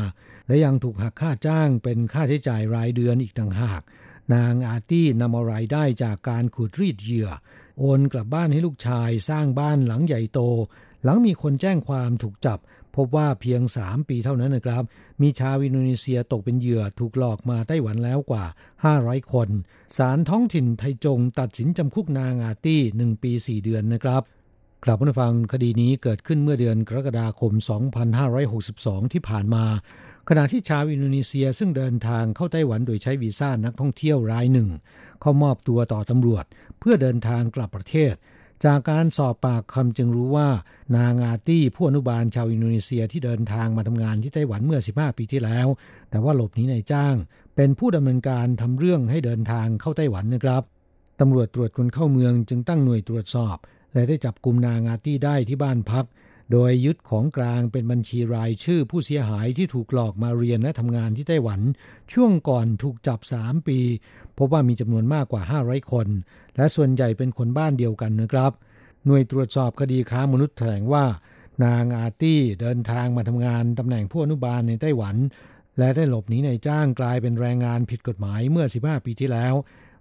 [0.47, 3.81] และยังถูกหักค่าจ้างเป็นค่าใช้จ่ายรายเดือนอีกต่างหาก
[4.33, 7.29] นางอาร์ตี้นำเอารายได้จากการขูดรีดเหยื่อ
[7.79, 10.39] โอนกลับบ้านให้ลูกชายสร้างบ้านหลังใหญ่โต
[11.03, 12.59] หลังมีคนแจ้งความถูกจับ
[12.97, 14.83] พบว่าเพียง 3 ปีเท่านั้นนะครับ
[15.21, 18.45] มีชาวอินโดนีเซียตกเป็นเหยื่อถูกหลอกมาไต้หวันแล้วกว่า
[18.87, 19.49] 500 คน
[19.97, 24.21] ศาลท้องถิ่นไทจงตัดสินจำคุกนางอาตี้ 1 ปี 4 เดือนนะครับ
[24.85, 27.53] กลับมาฟังคดีนี้เกิดขึ้นเมื่อเดือนกรกฎาคม
[28.33, 29.65] 2562 ที่ผ่านมา
[30.29, 34.69] ขณะที่ชาวอินโดนีเซียซึ่งเดินทางเข้าไต้หวันโดยใช้วีซ่านักท่องเที่ยวรายหนึ่ง
[35.21, 36.45] เข้ามอบตัวต่อตำรวจ
[36.79, 38.13] เพื่อเดินทางกลับประเทศ
[38.65, 40.49] จากการสอบปากคำจึงรู้ว่า
[40.97, 45.67] นางอาตี้ผู้อนุบาลชาวอินโดนีเซียที่เดินทางมาทำงานที่ไต้หวันเมื่อ 15 ปีที่แล้ว
[46.09, 47.15] แต่ว่าหลบหนีในจ้าง
[47.55, 50.63] เป็นผู้ดำเนินการทำเรื่องให้เดินทางเข้าไต้หวันนะครับ
[51.19, 53.57] ตำรวจตรวจคนเข้าเมืองจึงตั้งหน่วยตรวจสอบ
[53.93, 56.05] และได้จับกลุ่มนางอาตี้ได้ที่บ้านพัก
[56.51, 61.61] โดยยึดของกลางเป็นบัญชีรายชื่อผู้เสียหายที่ถูกหลอกมาเรียนและทำงานที่ไต้หวัน
[62.13, 63.79] ช่วงก่อนถูกจับ 3 ปี
[64.37, 66.07] พบว่ามีจำนวนมากกว่า 500 คน
[66.55, 68.51] และส่วนใหญ่เป็นคนบ้านเดียวกันนะครับ
[69.05, 71.05] หน่วยตรวจสอบคดีค้ามนุษย์แถลงว่า
[71.63, 75.15] นางอาตี้เดินทางมาทำงานตำแหน่งผู้อนุบาลในไต้หวัน
[75.77, 79.53] และได้หลบหนีในจ้างกลายเป็นแรงงานผิดกฎหมายเมื่อ 15 ปีที่แล้ว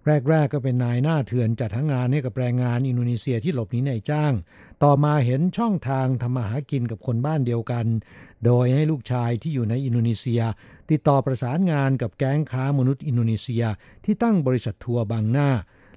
[0.06, 4.32] แรก ๆ ก็เป็นนายหน้าเถื่อนจัดหางานให้กับแรงงานอินโดนีเซียที่หลบหนีในจ้าง
[4.82, 7.86] ต่อมาเห็นช่องทางทำมาหากินกับคนบ้านเดียวกัน
[8.44, 10.42] โดยให้ลูกชายที่อยู่ในอินโดนีเซีย
[10.90, 13.64] ติดต่อประสานงานกับแก๊งค้ามนุษย์อินโดนีเซีย
[14.04, 15.50] ที่ตั้งบริษัททัวร์บางหน้า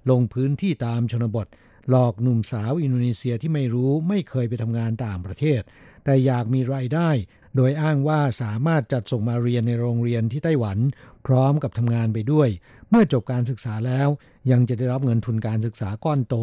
[0.10, 1.48] ลงพื้นที่ตามชนบท
[1.90, 5.62] หลอกหนุ่มสาวอินโดนีเซียที่ไม่รู้ไม่เคยไปทำงานต่างประเทศ
[6.04, 7.10] แต่อยากมีรายได้
[7.56, 10.78] โดยอ้างว่าสามารถจัดส่งมาเรียนในโรงเรียนที่ไต้หวัน
[11.26, 12.50] พร้อมกับทำงานไปด้วย
[12.90, 14.08] เมื่อจบการศึกษาแล้ว
[14.52, 16.36] ยังจะได้รับเงินทุนการศึกษาก้อนโต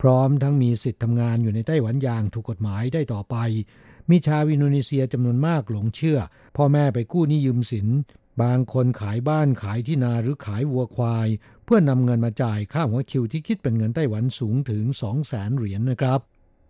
[0.00, 3.36] พร้อมทั้งมีสิทธิ์ทำงานอยู่ในไต้หวันอย่างถูกกฎหมายได้ต่อไป
[4.10, 6.18] มีชาวอินโดนีเซียจำนวนมากหลงเชื่อ
[6.56, 7.88] พ่อแม่ไปกู้หนี้ยืมสิน
[8.42, 11.28] บางคนขายบ้านขายที่นาหรือขายวัวควาย
[11.64, 16.20] เพื่อนำเงินมาจ่ายค่าหัวคิวที่คิดเป็นเงินไต้หวันสูงถึง 2 0 0แสนเหรียญนะครับ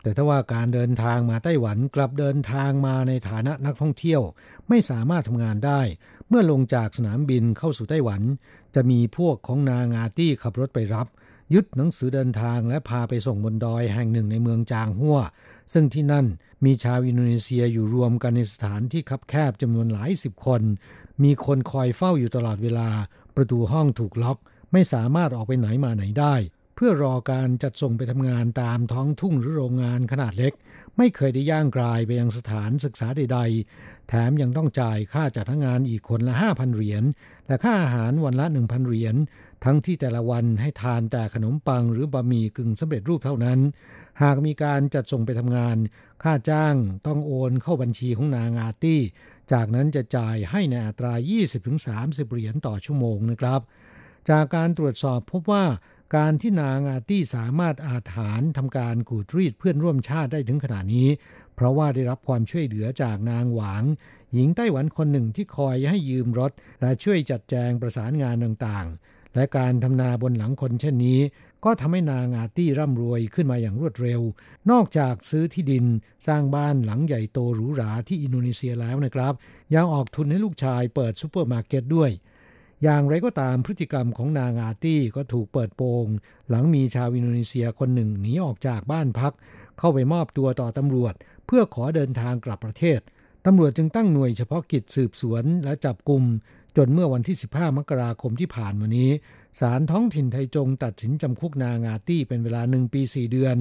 [0.02, 4.22] แต่ถ้าว่าการเดินทางมาไต้หวันกลับเดินทางมาในฐานะนักท่องเที่ยว
[4.68, 5.80] ไม่สามารถทำงานได้
[6.28, 8.22] เมื่อลงจากสนามบินเข้าสู่ไต้หวัน
[8.74, 11.06] จะมีพวกของนางาตี้ขับรถไปรับ
[11.54, 15.18] ยึดหนังสือเดินทางและพาไปส่งบนดอยแห่งหนึ่งในเมืองจางหัว
[15.72, 16.26] ซึ่งที่นั่น
[16.64, 20.62] มีชาวอินโดนีเซียอยู่รวมกันในสถานที่คับแคบจำนวนหลายสิบคน
[21.22, 22.88] มีคนคอยเฝ้าอยู่ตลอดเวลา
[23.36, 24.38] ประตูห้องถูกล็อก
[24.72, 26.34] ไม่สามารถออกไปไหนมาไหนได้
[26.74, 30.52] เพื่อรอการจัดส่งไปทำงานตามท้องทุ่งหรือโรงงานขนาดเล็ก
[30.98, 37.04] ไม่เคยได้ย่างกลายไปยังสถานศึกษาใดๆ แถมยังต้องจ่ายค่าจัดทั้งงานอีกคนละ 5,000 เหรียญ
[37.46, 39.16] และค่าอาหารวันละ 1,000 เหรียญ
[39.64, 43.58] ทั้งที่แต่ละวันให้ทานแต่ขนมปังหรือบะหมี่กึ่งสำเร็จรูปเท่านั้น
[44.22, 45.76] หากมีการจัดส่งไปทำงาน
[46.22, 49.00] ค่าจ้างต้องโอนเข้าบัญชีของนางอาตี้
[49.52, 51.12] จากนั้นจะจ่ายให้ในอัตรา
[51.72, 53.60] 20-30 เหรียญต่อชั่วโมงนะครับ
[54.30, 55.64] จากการตรวจสอบพบว่า
[56.16, 61.08] การที่นางอาตี้สามารถอาถานทำการขูดรีดเพื่อนร่วมชาติได้ถึงขนาดนี้
[61.54, 63.84] เพราะว่าได้รับความช่วยเหลือจากนางหวาง
[64.32, 71.20] หญิงไต้หวันคนหนึ่งที่คอยให้ยืมรถ และช่วยจัดแจงประสานงานต่างๆ และการทำนาบนหลังคนเช่นนี้
[71.64, 74.20] ก็ทำให้นางอาตี้ร่ำรวยขึ้นมาอย่างรวดเร็ว
[74.70, 75.84] นอกจากซื้อที่ดิน
[76.26, 79.34] สร้างบ้านหลังใหญ่โตหรูหราที่อินโดนีเซียแล้วนะครับ
[79.74, 82.10] ยังออกทุนให้ลูกชายเปิดซูเปอร์มาร์เก็ตด้วย
[82.82, 86.06] อย่างไรก็ตามพฤติกรรมของนางอาตี้ก็ถูกเปิดโปง
[86.48, 89.32] หลังมีชาวอินโดนีเซียคนหนึ่งหนีออกจากบ้านพัก
[89.78, 91.14] เข้าไปมอบตัวต่อตำรวจ
[91.46, 93.00] เพื่อขอเดินทางกลับประเทศ
[93.46, 96.22] ตำรวจจึงตั้งหน่วยเฉพาะกิจสืบสวนและจับกลุ่ม
[96.76, 99.10] จนเมื่อวันที่ 15 มกราคมที่ผ่านมานี้
[99.60, 103.56] ศาลท้องถิ่นไทจงตัดสินจำคุกนางอาตี้เป็นเวลาหนึ่งปี 4 เดือน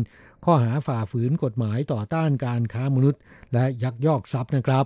[0.46, 3.22] ข้อหาฝ่าฝืนกฎหมายต่อต้านการค้ามนุษย์
[3.54, 4.86] และยักยอกทรัพย์นะครับ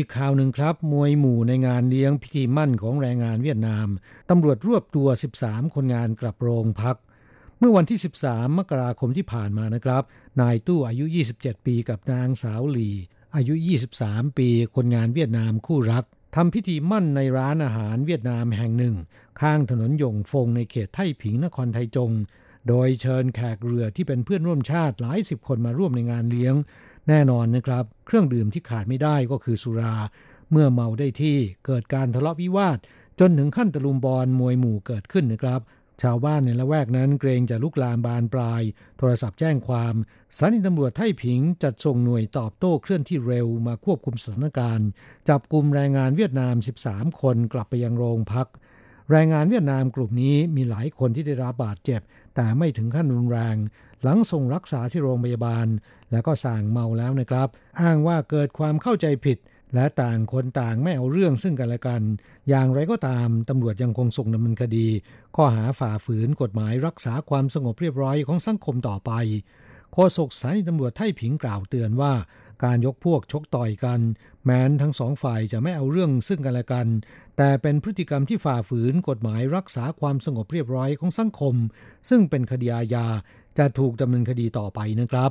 [0.00, 3.88] อีกข่าวหนึ่งครับ มวยหมู่ในงานเลี้ยงพิธีมั่นของแรงงานเวียดนาม
[4.30, 5.08] ตำรวจรวบตัว
[5.40, 6.96] 13 คนงานกลับโรงพัก
[7.58, 10.02] เมื่อวันที่ 13 มกราคมที่ผ่านมานะครับ
[10.40, 11.04] นายตู้อายุ
[11.36, 12.90] 27 ปีกับนางสาวหลี
[13.36, 13.54] อายุ
[13.96, 16.04] 23 ปี คนงานเวียดนามคู่รัก
[16.36, 18.96] ทำพิธีมั่นในร้านอาหารเวียดนามแห่งหนึ่ง
[19.40, 22.10] ข้างถนนยงฟงในเขตไท่ผิงนครไทจง
[22.68, 26.54] โดยเชิญแขกเรือที่เป็นเพื่อนร่วมชาติหลายสิบคนมาร่วมในงานเลี้ยง
[27.10, 29.94] แน่นอนนะครับ เครื่องดื่มที่ขาดไม่ได้ก็คือสุรา
[30.50, 31.36] เมื่อเมาได้ที่
[31.66, 32.78] เกิดการทะเลาะวิวาท
[33.20, 35.60] จนถึงขั้นตะลุมบอลมวยหมู่เกิดขึ้นนะครับ
[36.02, 38.62] ชาวบ้านในละแวกนั้นเกรงจะลุกลามบานปลาย
[38.98, 39.94] โทรศัพท์แจ้งความ
[40.36, 44.88] สถานีตำรวจไท่ผิงจัดส่งหน่วยตอบโต้เคลื่อนที่เร็วมาควบคุมสถานการณ์
[45.28, 46.54] จับกลุ่มแรงงานเวียดนาม
[46.86, 48.48] 13 คนกลับไปยังโรงพัก
[49.10, 52.00] แรงงานเวียดนามกลุ่มนี้มีหลายคนที่ได้รับบาดเจ็บ
[52.34, 53.56] แต่ไม่ถึงขั้นรุนแรง
[54.02, 55.66] หลังส่งรักษาที่โรงพยาบาล
[56.10, 57.48] แล้วก็สั่งเมาแล้วนะครับ
[57.82, 59.38] อ้างว่าเกิดความเข้าใจผิด
[59.74, 62.02] และต่างคนต่างไม่เอาเรื่องซึ่งกันและกัน
[62.48, 64.86] อย่างไรก็ตามตำรวจยังคงส่งดำเนินคดี
[65.36, 69.12] ข้อหาฝ่าฝืนกฎหมายรักษาความสงบเรียบร้อยของสังคมต่อไป
[69.92, 72.12] โฆษกสถานีตำรวจไท่ผิงกล่าวเตือนว่า
[72.64, 74.00] การยกพวกชกต่อยกัน
[74.44, 76.86] แม้นทั้งสองฝ่ายจะไม่เอาเรื่องซึ่งกันและกัน
[77.36, 81.54] แต่เป็นพฤติกรรมที่ฝ่าฝืนกฎหมายรักษาความสงบเรียบร้อยของสังคม
[82.08, 83.06] ซึ่งเป็นคดีอาญา
[83.58, 85.30] จะถูกดำเนินคดีต่อไปนะครับ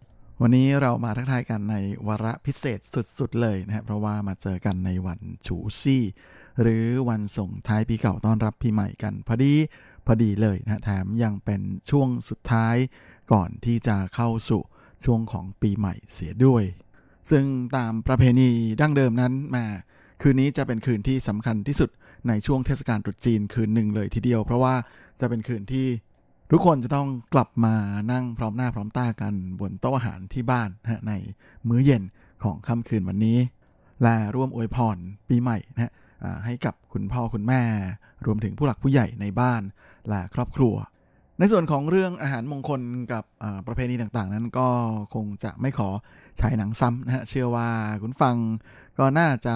[0.43, 1.75] วันนี้เรามาทักทายกันใน
[2.07, 2.79] วาระพิเศษ
[3.19, 6.03] สุดๆเลยนะครับเพราะว่ามาเจอกันในวันฉูซี่
[6.61, 9.53] หรือวันส่งท้ายปีเก่าต้อนรับปีใหม่กันพอดี
[10.05, 12.75] พอดีเลยนะแถมยังเป็นช่วงสุดท้าย
[13.31, 14.61] ก่อนที่จะเข้าสู่
[15.05, 16.63] ช่วงของปีใหม่เสียด้วย
[17.29, 17.45] ซึ่ง
[17.77, 18.49] ตามประเพณี
[18.81, 19.65] ดั้งเดิมนั้นมา
[20.21, 21.89] คืนนี้จะเป็นคืนที่สำคัญที่สุด
[22.27, 24.75] ในช่วงเทศกาลตรุษจีนคืนหนึ่งเลยทีเดียว เพราะว่า
[25.19, 25.87] จะเป็นคืนที่
[26.53, 27.75] ทุกคนจะต้องกลับมา
[28.11, 31.13] นั่งพร้อมหน้าพร้อมตากันบนโต๊ะอาหารที่บ้านนะใน
[31.69, 32.03] มื้อเย็น
[32.43, 33.37] ของค่ำคืนวันนี้
[34.03, 34.97] และร่วมอวยพร
[35.29, 35.93] ปีใหม่นะ
[36.45, 37.61] ให้กับคุณพ่อคุณแม่
[38.25, 39.61] รวมถึงผู้หลักผู้ใหญ่ในบ้าน
[40.09, 40.75] และครอบครัว
[41.39, 42.81] ในส่วนของเรื่องอาหารมงคล
[43.13, 43.23] กับ
[43.67, 44.69] ประเพณีต่างๆ นั้นก็
[45.13, 45.89] คงจะไม่ขอ
[46.39, 47.69] ฉายหนังซ้ำนะฮะเชื่อว่า
[48.01, 48.35] คุณฟัง
[48.99, 49.55] ก็น่าจะ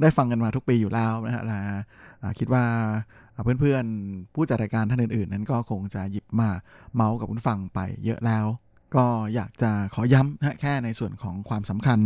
[0.00, 1.60] ได้ฟังกันมาทุกปีอยู่แล้วนะฮะและ
[2.38, 2.64] คิดว่า
[3.42, 6.50] เพื่อนๆ ผู้จัดรายการท่านอื่นๆ นั้นก็คงจะหยิบมา
[6.94, 8.46] เมาส์กับคุณฟังไปเยอะแล้ว
[8.96, 12.00] ก็อยากจะขอย้ำนะแค่ในส่วนของความสำคัญ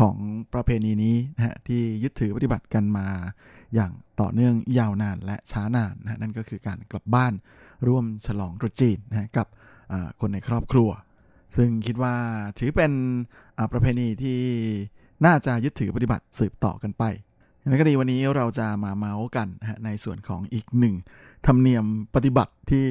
[0.00, 0.16] ของ
[0.52, 3.06] ประเพณีนี้นะฮะที่ยึดถือปฏิบัติกันมา
[3.74, 7.32] อย่างต่อเนื่องยาวนานและช้านานนะนั่นก็คือการกลับบ้าน
[7.86, 9.46] ร่วมฉลองตรุษจีนนะกับ
[10.20, 10.90] คนในครอบครัว
[11.56, 12.14] ซึ่งคิดว่า
[12.58, 12.92] ถือเป็น
[13.72, 14.40] ประเพณีที่
[15.26, 17.04] น่าจะยึดถือปฏิบัติสืบต่อกันไป
[17.68, 19.48] ในกรณีวันนี้เราจะมาเมาส์กัน
[19.84, 20.94] ในส่วนของอีกหนึ่ง
[21.46, 22.86] ธรรมเนียมปฏิบัติที่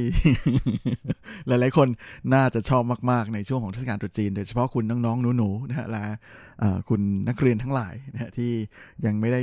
[1.48, 1.88] หลายๆ คน
[2.34, 6.04] น่าจะชอบมาก ๆ ในช่วงของเทศกาลตรุษจีน โดยเฉพาะคุณน้องๆหนูๆนะฮะและ
[6.90, 8.52] คุณนักเรียนทั้งหลายนะฮะที่
[9.06, 9.42] ยังไม่ได้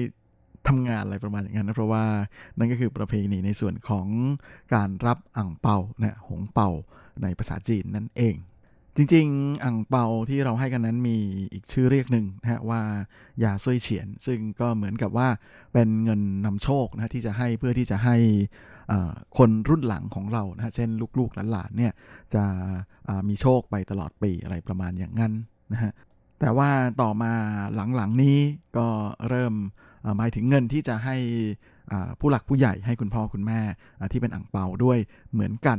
[0.69, 2.05] ทำงานอะไรประมาณอย่างนั้นนะเพราะว่า
[2.59, 4.07] นั่นก็คือประเพณีในส่วนของ
[4.75, 6.69] การรับอ่างเปานะหงเปา
[7.23, 8.37] ในภาษาจีนนั่นเอง
[8.97, 11.17] จริงๆ อ่างเปาที่เราให้กันนั้นมี
[11.53, 12.81] อีกชื่อเรียกหนึ่งนะฮะว่า
[13.43, 15.29] ยาซุยเฉียน ซึ่งก็เหมือนกับว่า
[15.73, 18.17] เป็นเงินนำโชคนะที่จะให้เพื่อที่จะให้
[19.39, 21.93] คนรุ่นหลังของเรานะเช่นลูกๆหลานๆเนี่ย
[22.35, 22.45] จะ
[23.29, 25.33] มีโชคไปตลอดปีอะไรประมาณอย่างนั้น
[25.73, 25.93] นะฮะ
[26.41, 26.71] แต่ว่า
[27.03, 27.33] ต่อมา
[27.97, 28.39] หลังๆนี้
[28.77, 28.87] ก็
[29.29, 29.55] เริ่ม
[30.19, 31.17] หมายถึงเงินที่จะให้
[32.21, 33.61] ผู้หลักผู้ใหญ่ให้คุณพ่อคุณแม่
[34.13, 34.99] ที่เป็นอ่างเปาด้วย
[35.33, 35.79] เหมือนกัน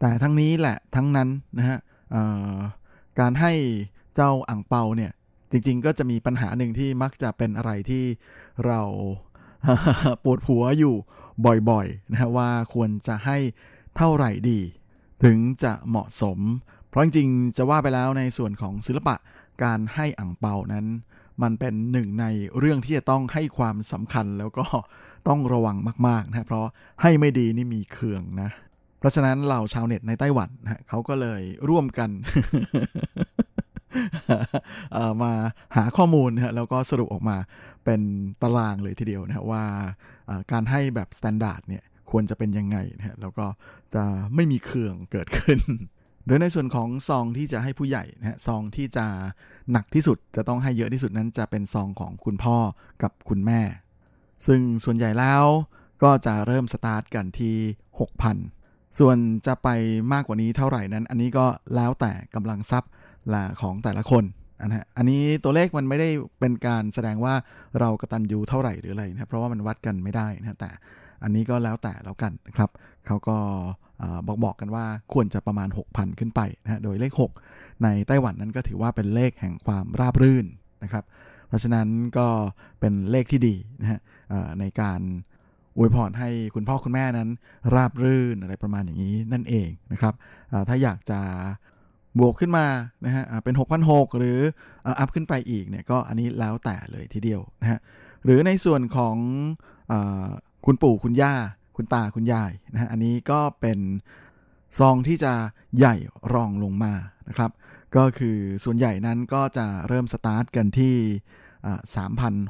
[0.00, 1.28] แต่ทั้งนี้แหละทั้งนั้น
[1.58, 1.78] นะฮะ
[3.20, 3.52] การให้
[4.14, 5.12] เจ้าอ่างเปาเนี่ย
[5.50, 8.04] จริง ๆ ก็จะมีปัญหาหนึ่งที่มักจะเป็นอะไรที่
[8.66, 8.80] เรา
[10.24, 10.94] ปวดหัวอยู่
[11.70, 13.38] บ่อยๆนะฮะว่าควรจะให้
[13.96, 14.60] เท่าไหร่ดี
[15.24, 16.38] ถึงจะเหมาะสม
[16.88, 19.16] เพราะจริงๆจะว่าไปแล้วในส่วนของศิลปะ
[19.62, 20.86] การให้อ่างเปานั้น
[21.42, 22.26] มันเป็นหนึ่งใน
[22.58, 24.64] เรื่องที่จะต้องให้ความสำคัญแล้วก็
[25.28, 25.76] ต้องระวัง
[26.08, 26.66] มากๆนะเพราะ
[27.02, 28.50] ให้ไม่ดีนี่มีเคืองนะ
[28.98, 32.10] เพราะฉะนั้นเหล่าชาวเน็ตในไต้หวันนะเขาก็เลยร่วมกัน
[35.22, 35.32] มา
[35.76, 37.36] หาข้อมูลนะแล้วก็สรุปออกมา
[37.84, 38.00] เป็น
[38.42, 39.64] ตารางเลยทีเดียวนะว่า
[40.52, 43.46] การให้แบบ standard เนี่ยควรจะเป็นยังไงนะแล้วก็
[43.94, 45.58] จะไม่มีเครื่องเกิดขึ้น
[46.26, 49.06] โดยในส่วนของซองที่จะให้ผู้ใหญ่นะฮะซองที่จะ
[49.72, 52.56] หนักที่สุดจะต้องให้เยอะที่สุดนั้นจะเป็นซองของคุณพ่อ
[53.02, 53.60] กับคุณแม่
[54.46, 55.44] ซึ่งส่วนใหญ่แล้ว
[56.02, 57.56] ก็จะเริ่มสตาร์ทกันที่
[57.98, 58.55] 6,000
[58.98, 59.16] ส่วน
[59.46, 59.68] จะไป
[60.12, 62.90] มากกว่านี้เท่าไหร่นั้น อันนี้ก็แล้วแต่กำลังทรัพย์
[63.34, 64.24] ละของแต่ละคน
[64.62, 66.08] นะฮะอันนี้ตัวเลขมันไม่ได้
[66.40, 67.34] เป็นการแสดงว่า
[67.80, 70.70] เรากระตันยูเท่าไหร่หรืออะไรนะเพราะว่ามันวัดกันไม่ได้นะแต่
[71.22, 72.70] อันนี้ก็แล้วแต่แล้วกันนะครับ
[73.06, 73.36] เขาก็
[74.26, 77.12] บอกบอกกันว่าควรจะประมาณ 6,000 ขึ้นไปนะฮะโดยเลข
[77.46, 80.46] 6 ในไต้หวันนั้นก็ถือว่าเป็นเลขแห่งความราบรื่น
[80.82, 81.04] นะครับ
[81.48, 81.88] เพราะฉะนั้น
[82.18, 82.26] ก็
[82.80, 84.00] เป็นเลขที่ดีนะฮะ
[84.60, 85.00] ในการ
[85.76, 87.28] อวยพรให้คุณพ่อคุณแม่นั้น
[87.74, 90.14] ราบรื่นอะไรประมาณอย่างนี้นั่นเองนะครับ
[90.68, 91.20] ถ้าอยากจะ
[92.18, 92.66] บวกขึ้นมา
[93.04, 93.54] นะฮะเป็น
[93.86, 94.38] 6,600หรือ
[94.84, 97.78] อัพขึ้นไปอีกเนี่ยก็อันนี้แล้วแต่เลยทีเดียวนะฮะ
[98.24, 99.16] หรือในส่วนของ
[99.92, 99.94] อ
[100.66, 101.34] คุณปู่คุณย่า
[101.76, 103.78] คุณตาคุณยายนะฮะอันนี้ก็เป็น
[104.78, 105.32] ซองที่จะ
[105.78, 105.94] ใหญ่
[106.34, 106.94] รองลงมา
[107.28, 107.50] นะครับ
[107.96, 110.96] ก็คือส่วนใหญ่นั้นก็จะเริ่มสตาร์ทกันที่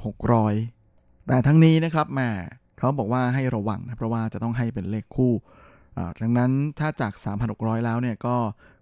[0.07, 2.31] 3,600 แต่ทั้งนี้นะครับแม่
[2.79, 5.33] เขาบอกว่าให้ระวังนะเพราะว่าจะต้องให้เป็นเลขคู่
[6.21, 7.13] ดังนั้นถ้าจาก
[7.49, 8.37] 3,600 แล้วเนี่ยก็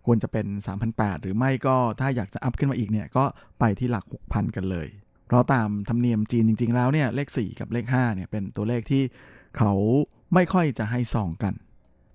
[0.06, 0.46] ควรจะเป็น
[0.84, 3.24] 3,800 หรือไม่ก็ถ้าอยากจะอัพขึ้นมาอีกเนี่ยก็
[3.60, 4.88] ไปที่หลัก 6,000 กันเลย
[5.26, 9.02] เพราะตามธรรมเนียมจีนจริง ๆ แล้วเนี่ยเลข 4 กับเลข5เนี่ยเป็นตัวเลขที่
[9.56, 9.72] เขา
[10.34, 11.54] ไม่ค่อยจะให้ซองกัน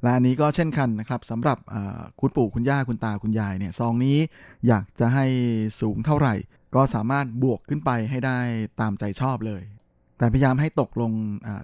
[0.03, 1.57] และอันนี้ก็เช่นกันนะครับสำหรับ
[2.19, 4.17] คุณปู่คุณย่าคุณตาคุณยายเนี่ยซองนี้
[4.67, 5.25] อยากจะให้
[5.81, 6.35] สูงเท่าไหร่
[6.75, 8.37] ก็สามารถบวกขึ้นไปให้ได้
[8.79, 9.61] ตามใจชอบเลย
[10.19, 11.11] แต่พยายามให้ตกลง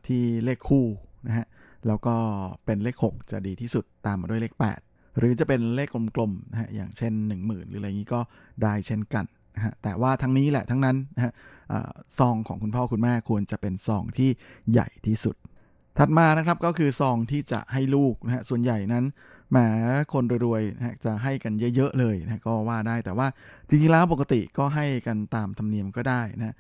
[0.08, 0.86] ที่เลขคู่
[1.28, 1.46] นะฮะ
[1.88, 2.16] แล้วก็
[2.66, 4.54] เป็นเลข 6 จะดีที่สุดตามมาด้วยเลข
[4.86, 8.20] 8 หรือจะเป็นเลขกลมๆนะฮะอย่างเช่น 10,000 หรืออะไรนี้ก็
[8.64, 9.26] ได้เช่นกัน
[9.56, 11.34] นะฮะแต่ว่าทั้งนี้แหละทั้งนั้นนะฮะ
[12.20, 14.30] ซองของคุณพ่อคุณแม่ควรจะเป็นซองที่
[14.72, 15.36] ใหญ่ที่สุด
[15.98, 19.06] ถัดมานะครับก็คือซองที่จะให้ลูกนะฮะส่วนใหญ่นั้น
[19.52, 19.58] แหม
[20.14, 23.28] คนรวยๆนะจะให้กันเยอะ ๆ เลยนะก็ว่าได้แต่ว่า
[23.68, 26.56] จริงๆแล้วปกติก็ให้กันตามธรรมเนียมก็ได้นะ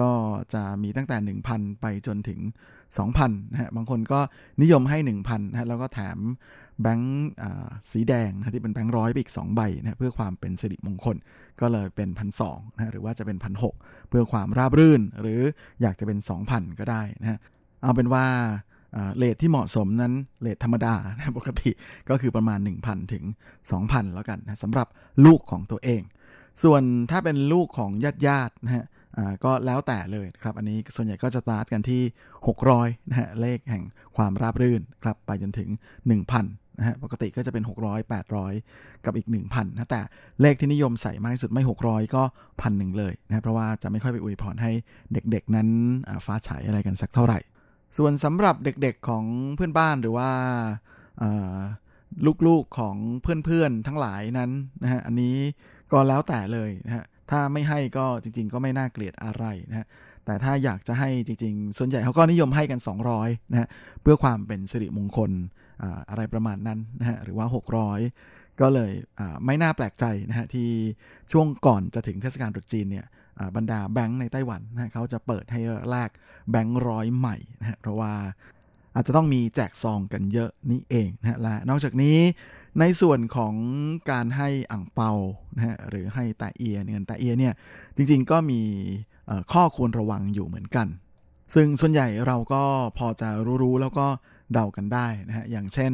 [0.00, 0.10] ก็
[0.54, 1.16] จะมีตั้งแต่
[1.50, 2.40] 1,000 ไปจนถึง
[2.86, 4.20] 2,000นะฮะบางคนก็
[4.62, 6.18] นิยมให้ 1,000นะฮะแล้วก็แถม
[6.82, 7.26] แบงค์
[7.92, 11.16] สีแดงนะที่เป็นแบงค์ร้อยไปอีก 2 ใบนะเพื่อความเป็นสิริมงคล
[11.60, 13.64] ก็เลยเป็นพันสองนะหรือว่าจะเป็นพันห
[14.08, 15.40] เพื่อความราบรื่น หรือ
[15.82, 17.38] อยากจะเป็น 2,000 ก็ได้นะ
[17.82, 18.26] เอาเป็นว่า
[19.16, 20.12] เลทที่เหมาะสมนั้น
[20.42, 21.70] เลทธรรมดานะปกติ
[22.10, 23.24] ก็คือประมาณ 1,000 ถึง
[23.70, 24.86] 2,000 แล้วกันนะสำหรับ
[25.24, 26.02] ลูกของตัวเอง
[26.64, 28.84] ส่วนถ้าเป็นลูกของญาติญาตินะฮะ
[29.44, 32.02] ก็แล้วแต่เลยครับ อันนี้ส่วนใหญ่ก็จะสตาร์ทกันที่
[32.56, 33.84] 600นะฮะเลขแห่ง
[34.16, 35.68] ความราบรื่นครับไปจนถึง
[36.20, 36.42] 1,000
[36.78, 38.10] นะฮะปกติก็จะเป็น 600
[38.52, 40.00] 800 กับอีก 1,000นะแต่
[40.40, 42.22] เลขที่นิยมใส่มากที่สุดไม่ 600 ก็
[42.60, 44.72] พันหนึ่งเลยนะเพราะว่าจะไม่ค่อยไปอวยพรให้
[45.12, 45.68] เด็กๆนั้น
[46.26, 47.38] ฟ้าฉายอะไรกันสักเท่าไหร่
[47.96, 49.24] ส่วนสำหรับเด็กๆของ
[49.56, 50.30] เพื่อนบ้านหรือว่า
[52.46, 54.50] ลูกๆของเพื่อนๆทั้งหลายนั้น
[54.82, 55.36] นะฮะอันนี้
[55.92, 59.86] ก็แล้วแต่เลยนะฮะถ้าไม่ให้ก็จริง ๆ ก็ไม่น่าเกลียดอะไรนะฮะ
[60.24, 62.80] แต่ถ้าอยากจะให้จริง ๆ ส่วนใหญ่เขาก็นิยมให้กัน
[63.16, 63.68] 200นะฮะ
[64.02, 65.30] เพื่อความเป็นสิริมงคล
[66.10, 67.46] อะไรประมาณนั้นนะฮะหรือว่า
[68.02, 68.92] 600 ก็เลย
[69.44, 70.68] ไม่น่าแปลกใจนะฮะที่
[71.32, 73.06] ช่วงก่อนจะถึงเทศกาลตรุษจีนเนี่ย
[73.56, 75.60] บรรดาแบงค์ในไต้หวันนะเขาจะเปิดให้
[75.90, 76.10] แลก
[76.50, 78.12] แบงค์ร้อยใหม่นะเพราะว่า
[78.94, 82.18] อาจจะต้องมีแจกซองกันเยอะนี่เองนะฮะและนอกจากนี้
[82.80, 83.54] ในส่วนของ
[84.10, 85.12] การให้อ่างเปา
[85.56, 87.54] นะฮะหรือให้ตาเอียเงินตาเอียเนี่ย
[87.96, 88.60] จริงๆก็มี
[89.52, 90.86] ข้อควรระวังอยู่เหมือนกัน
[91.54, 92.62] ซึ่งส่วนใหญ่เราก็
[92.98, 93.28] พอจะ
[93.62, 94.06] รู้ๆแล้วก็
[94.52, 95.92] เดากันได้นะฮะอย่างเช่น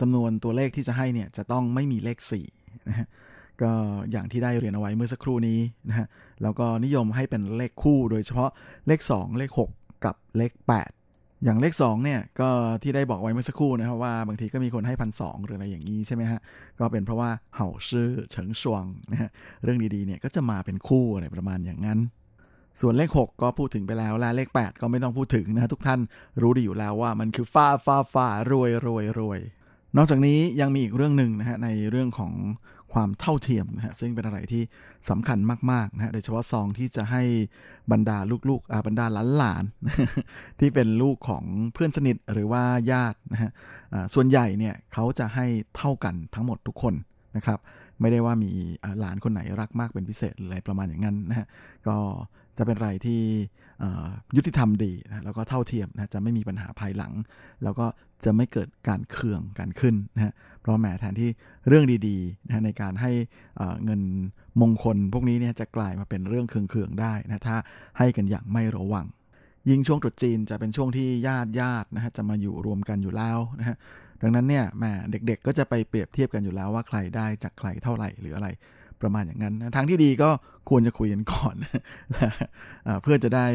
[0.00, 2.18] จำนวนตัวเลขที่จะให้เนี่ยจะต้องไม่มีเลข
[2.52, 3.06] 4นะฮะ
[3.62, 3.72] ก็
[4.10, 6.06] อย่างที่ได้เรียนเอาไว้เมื่อสักครู่นี้นะฮะ
[6.42, 8.50] แล้วก็นิยมให้เป็นเลขคู่โดยเฉพาะ
[8.86, 10.52] เลข 2 เลข 6 กับเลข
[10.98, 12.48] 8 อย่างเลข2เนี่ยก็
[12.82, 16.40] ที่ได้บอกไว้เมื่อสักครู่นะครับว่าบางทีก็มีคนให้พันสหรืออะไรอย่างนี้ใช่ไหมฮะ
[16.78, 19.30] ก็เป็นเพราะว่าเห่าชื่อเฉิงชวงนะฮะ
[19.62, 21.98] เรื่องดีๆเนี่ยก็จะมาเป็นคู่อะไรประมาณอย่างนั้น
[22.80, 26.00] ส่วนเลข 6 ก็พูดถึงไปแล้ว และเลข 8 ก็ไม่ต้องพูดถึงนะทุกท่าน
[26.42, 29.40] รู้ดีอยู่แล้วว่ามันคือฟ้าฟ้าฟ้ารวยรวยรวย
[29.96, 32.32] นอกจากนี้ยังมีอีกเรื่องหนึ่งนะฮะในเรื่องของ
[32.96, 34.62] ความเท่าเทียมนะฮะซึ่งเป็นอะไรที่
[35.10, 35.38] สำคัญ
[35.72, 37.22] มากๆนะฮะโดยเฉพาะซองที่จะให้
[37.92, 38.18] บรรดา
[38.48, 39.06] ลูกๆอาบรรดา
[39.38, 43.50] หลานๆที่เป็นลูกของเพื่อนสนิทหรือว่าญาตินะฮะ
[44.14, 46.94] ส่วนใหญ่เนี่ยเขาจะให้เท่ากันทั้งหมดทุกคน
[47.36, 47.58] นะครับ
[48.00, 48.50] ไม่ได้ว่ามี
[49.00, 51.46] หลานคนไหนรักมากเป็นพิเศษหรืออะไรประมาณอย่างนั้นนะฮะ
[51.88, 51.96] ก็
[52.58, 53.20] จะเป็นอะไรที่
[54.36, 57.12] ยุติธรรมดีนะแล้วก็เท่าเทียมนะจะไม่มีปัญหาภายหลัง
[57.62, 57.86] แล้วก็
[58.24, 61.30] จะไม่เกิดการเคืองการขึ้นนะฮะเพราะแม้แทนที่
[61.68, 63.12] เรื่องดีๆนะในการให้
[63.84, 64.00] เงิน
[64.60, 67.56] มงคลพวกนี้เนี่ยจะกลายมาเป็นเรื่องเคืองๆได้นะถ้า
[67.98, 69.06] ให้กันอย่างไม่ระวัง
[69.68, 73.76] ยิ่งช่วงตรุษจีนจะเป็นช่วงที่ญาติญาตินะฮะจะมาอยู่รวมกันอยู่แล้วนะฮะ
[74.22, 78.48] ดังนั้นเนี่ยแม่เด็กๆ ก็จะไปเปรียบเทียบกันอยู่แล้วว่าใครได้จากใครเท่าไหร่หรืออะไร
[79.00, 80.30] ประมาณอย่างนั้นทางที่ดีก็
[80.70, 81.54] ควรจะคุยกันก่อน
[83.02, 83.46] เพื่อจะได้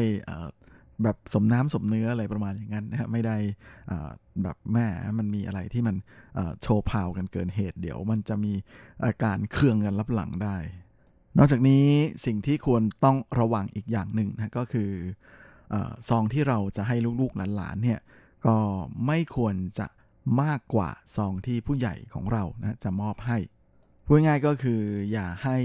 [1.02, 3.36] แบบสมน้ำสมเนื้ออะไรประมาณอย่างนั้นนะครับไม่ได้
[4.42, 4.86] แบบแม่
[5.18, 5.96] มันมีอะไรที่มัน
[6.62, 8.52] โชว์พาวกันเกินเหตุ เดี๋ยวมันจะมี
[9.04, 10.56] อาการเครื่องกันรับหลังได้
[11.38, 11.84] นอกจากนี้
[12.26, 14.90] สิ่งที่ควรต้องระวังอีกอย่างหนึ่งนะก็คือ
[16.08, 18.00] ซองที่เราจะให้ลูกๆหลานๆเนี่ย
[18.46, 18.56] ก็
[19.06, 19.86] ไม่ควรจะ
[20.42, 23.38] มากกว่าซองที่ผู้ใหญ่ของเรานะจะมอบให้
[24.04, 24.80] พูดง่ายก็คือ
[25.12, 25.58] อย่าให้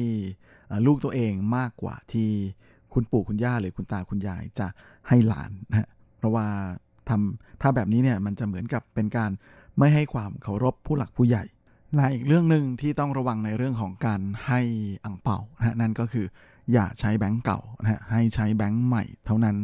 [0.85, 2.31] ลูกตัวเองมากกว่าที่
[2.97, 4.67] คุณปู่คุณย่าหรือคุณตาคุณยายจะ
[5.07, 5.87] ให้หลานนะ
[6.17, 6.47] เพราะว่า
[7.09, 9.31] ทำถ้าแบบนี้เนี่ยมันจะเหมือนกับเป็นการ
[9.79, 11.43] ไม่ให้ความเคารพผู้หลักผู้ใหญ่
[11.95, 14.61] และอีกเรื่องหนึ่งที่ต้องระวังในเรื่องของการให้
[15.05, 16.25] อังเป่านะนั่นก็คือ
[16.73, 19.57] อย่าใช้แบงก์เก่านะฮะให้ใช้แบงก์ใหม่เท่านั้น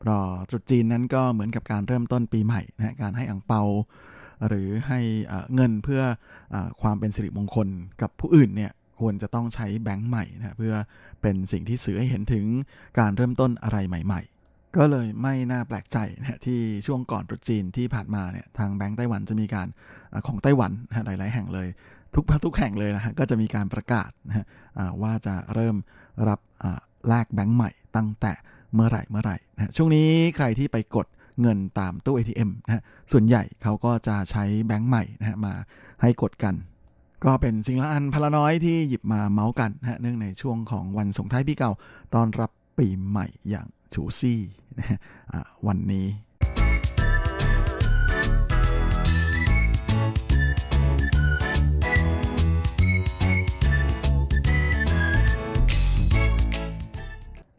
[0.00, 3.62] เพราะตรุษจีนนั้นก็เหมือนกับการเริ่มต้นปีใหม่นะการให้อังเปา
[4.48, 5.00] หรือให้
[5.54, 6.02] เงินเพื่อ
[6.54, 7.68] อความเป็นสิริมงคล
[8.02, 10.74] กับผู้อื่นเนี่ย ควรจะต้องใช้แบงค์ใหม่นะเพื่อ
[11.22, 12.44] เป็นสิ่งที่สื่อให้เห็นถึง
[12.98, 19.68] การเริ่มต้นอะไรใหม่ ๆ ก็เลยไม่น่าแปลกใจนะที่ช่วงก่อนตรุษจีนที่ผ่านมาเนี่ยทางแบงค์ไต้หวันจะมีการ
[20.26, 21.68] ของไต้หวันนะหลาย ๆ แห่งเลย
[22.14, 24.46] ทุกทุกแห่งเลยนะฮะก็จะมีการประกาศนะฮะ
[25.02, 25.76] ว่าจะเริ่ม
[26.28, 26.40] รับ
[27.08, 28.32] แลกแบงค์ใหม่ตั้งแต่
[28.74, 31.06] เมื่อไหร่เมื่อไหร่นะช่วงนี้ใครที่ไปกด
[31.40, 32.82] เงินตามตู้ ATM นะฮะ
[33.12, 35.54] ส่วนใหญ่เขาก็จะใช้แบงค์ใหม่นะฮะมา
[36.02, 36.54] ให้กดกัน
[37.24, 41.72] ก็เป็นสิ่งละอันพลน้อยที่หยิบมาเมาส์กันนะฮะเนื่องในช่วงของวันส่งท้ายปีเก่า
[42.14, 44.40] ตอนรับปีใหม่อย่างชูซี่
[44.78, 44.98] นะฮะ
[45.66, 46.06] วันนี้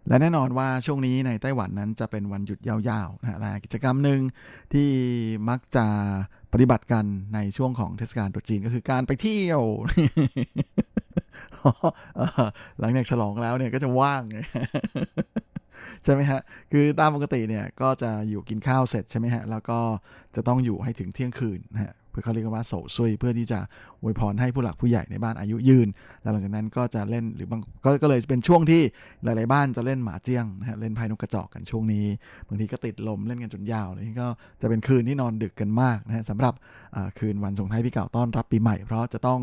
[0.07, 4.21] และแน่นอนว่าช่วงนี้ในไต้หวันนั้นจะเป็นวันหยุดยาวๆนะฮะและกิจกรรมหนึ่ง
[4.73, 4.89] ที่
[5.49, 5.85] มักจะ
[6.53, 9.61] ปฏิบัติกันในช่วงของเทศกาลตรุษจีนก็คือการไปเที่ยว
[12.79, 14.23] หลังจากฉลองแล้วเนี่ยก็จะว่าง
[16.03, 16.41] ใช่ไหมฮะ
[16.71, 19.79] คือตามปกติเนี่ยก็จะอยู่กินข้าวเสร็จใช่ไหมฮะ แล้วก็
[20.35, 23.59] จะต้องอยู่ให้ถึงเที่ยงคืนนะฮะ เพื่อเขาเรียกว่าโสซุยเพื่อที่จะ
[24.01, 25.88] อวยพรให้ผู้หลักผู้ใหญ่ในบ้านอายุยืน
[26.22, 28.82] แล้วหลังจากนั้นก็จะเล่นหรือบางกก็เลยเป็นช่วงที่
[29.24, 32.05] หลาย ๆ บ้านจะเล่นหมาเจี้ยงนะฮะเล่นไพ่นกกระจอกกันช่วงนี้
[32.47, 34.28] บางทีก็ติดลมเล่นกันจนยาวเลยก็
[34.61, 36.53] จะเป็นคืนที่นอนดึกกันมากนะฮะสำหรับ
[37.20, 39.39] คืนวันส่งท้ายปีเก่าต้อนรับปีใหม่ เพราะจะต้อง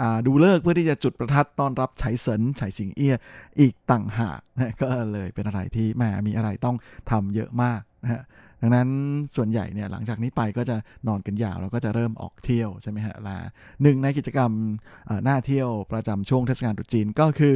[0.00, 3.16] อดูเลิกเพื่อที่จะจุดประทัดต้อนรับไฉเสินไฉสิงเอี้ย
[3.60, 6.76] อีกต่างหากนะก็เลยเป็นอะไรที่แหมมีอะไรต้อง
[7.10, 8.22] ทำเยอะมากนะฮะ
[8.62, 8.88] ดังนั้น
[9.36, 10.76] ส่วนใหญ่เนี่ยหลังจากนี้ไปก็จะ
[11.08, 13.38] นอนกันยาว แล้วก็จะเริ่มออกเที่ยวใช่ไหมฮะลา
[13.82, 14.50] หนึ่งในกิจกรรม
[15.24, 17.54] หน้าเที่ยวประจำช่วงเทศกาลตรุษจีนก็คือ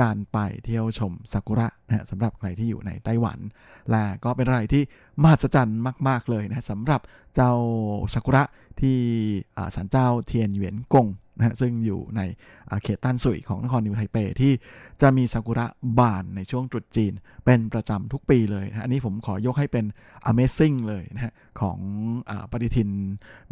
[0.00, 3.38] การไปเที่ยวชมซากุระนะฮะสำหรับใครที่อยู่ในไต้หวัน
[3.90, 4.82] และก็เป็นอะไรที่
[5.22, 7.00] มหัศจรรย์มาก ๆเลยนะสำหรับ
[7.34, 7.52] เจ้า
[8.14, 8.42] ซากุระ
[8.80, 8.98] ที่
[9.74, 11.06] ศาลเจ้าเทียนเหวียนกง
[11.38, 12.20] นะฮะซึ่งอยู่ใน
[12.82, 14.52] เขตต้านสุยของนครนิวไทเปที่
[15.02, 15.66] จะมีซากุระ
[15.98, 17.12] บานในช่วงตรุษจีน
[17.44, 19.84] เป็นประจำทุกปีเลยนะอันนี้ผมขอยกให้เป็น
[20.30, 21.78] Amazing เลยนะฮะของ
[22.30, 22.90] อปฏิทิน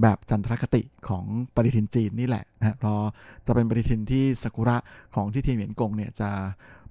[0.03, 1.24] แบบจันทรคติของ
[1.55, 3.01] ปฏิทินจีนนี่แหละนะเพราะ
[3.47, 4.76] จะเป็นปฏิทินที่ซากุระ
[5.14, 6.30] ของที่เทียนเหวียนกงเนี่ยจะ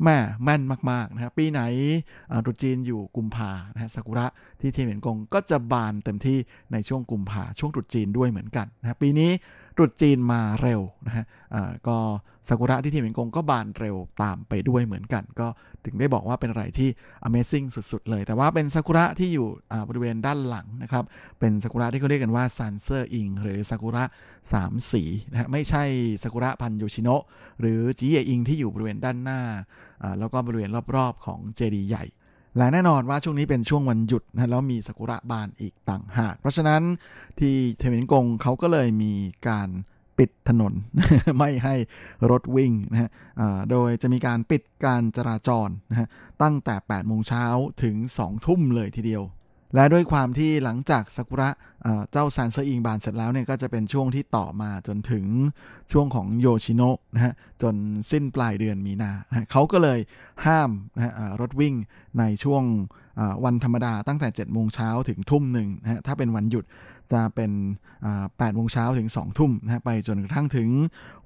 [0.03, 1.61] แม่แม่นมากๆนะครับปีไหน
[2.45, 4.25] ตรุษจีนอยู่กุมภานะฮะซากุระ
[4.59, 6.37] ที่เทียนเหวียนกงก็จะบานเต็มที่
[6.71, 9.31] ในช่วงกุมภาช่วงตรุษจีนด้วยเหมือนกันนะปีนี้
[9.77, 11.25] ตรุษจีนมาเร็วนะฮะ
[11.87, 11.97] ก็
[12.47, 15.47] ซากุระที่เทียนเหวียนกงก็บานเร็วตามไปด้วยเหมือนกัน ก็
[15.85, 16.89] ถึงได้บอกว่าเป็นอะไรที่
[17.27, 19.47] Amazing สุดๆ เลย แต่ว่าเป็นซากุระที่อยู่
[19.89, 21.03] บริเวณด้านหลังนะครับ
[21.39, 24.03] เป็นซากุระที่เขาเรียกกันว่า 三色櫻 หรือซากุระ
[24.53, 25.83] สามสีนะฮะไม่ใช่
[26.23, 27.23] ซากุระพันธุ์โยชิโนะ
[27.59, 29.41] หรือจีเออิงที่อยู่บริเวณด้านหน้า
[30.19, 32.05] แล้วก็บริเวณรอบๆ ของเจดีย์ใหญ่
[32.57, 36.81] และแน่นอนว่าช่วงนี้เป็นช่วงวันหยุดนะแล้วมีซากุระบานอีกต่างหาก เพราะฉะนั้น
[37.39, 39.13] ที่เทมินกงเขาก็เลยมี
[39.49, 39.69] การ
[40.17, 40.73] ปิดถนน
[41.37, 41.75] ไม่ให้
[42.31, 43.09] รถวิ่งนะฮะ
[43.71, 46.07] โดยจะมีการปิดการจราจรนะฮะ
[46.41, 47.45] ตั้งแต่ 8 โมงเช้า
[47.83, 49.23] ถึง 2 ทุ่มเลยทีเดียว
[49.75, 51.49] และด้วยความที่หลังจากซากุระ
[52.11, 55.25] เจ้าซานเซอิงบานเสร็จแล้วเนี่ยก็จะเป็นช่วงที่ต่อมาจนถึง
[55.91, 57.75] ช่วงของโยชิโนะนะฮะจน
[58.11, 59.99] สิ้นปลายเดือนมีนานะเขาก็เลย
[60.45, 61.75] ห้ามนะฮะรถวิ่ง
[62.19, 62.63] ในช่วง
[63.45, 66.65] วันธรรมดาตั้งแต่7โมงเช้าถึงทุ่มหนึ่งนะฮะถ้าเป็นวันหยุด
[67.13, 67.51] จะเป็น
[68.03, 70.69] 8โมงเช้าถึง2ทุ่มนะไปจนกระทั่งถึง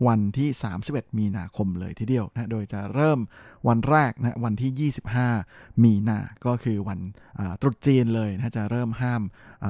[0.07, 0.49] วันที่
[0.83, 3.19] 31 มีนาคมเลยทีเดียวนะโดยจะเริ่ม
[3.67, 4.91] วันแรกนะวันที่
[5.37, 6.99] 25 มีนาก็คือวัน
[7.61, 9.21] ตรุษจีนเลยนะจะเริ่มห้าม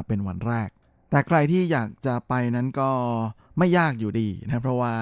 [0.08, 0.70] เป็นวันแรก
[1.10, 2.90] แต่ใครที่อยากจะไปนั้นก็
[3.58, 4.94] ไม่ยากอยู่ดีนะเพราะว่า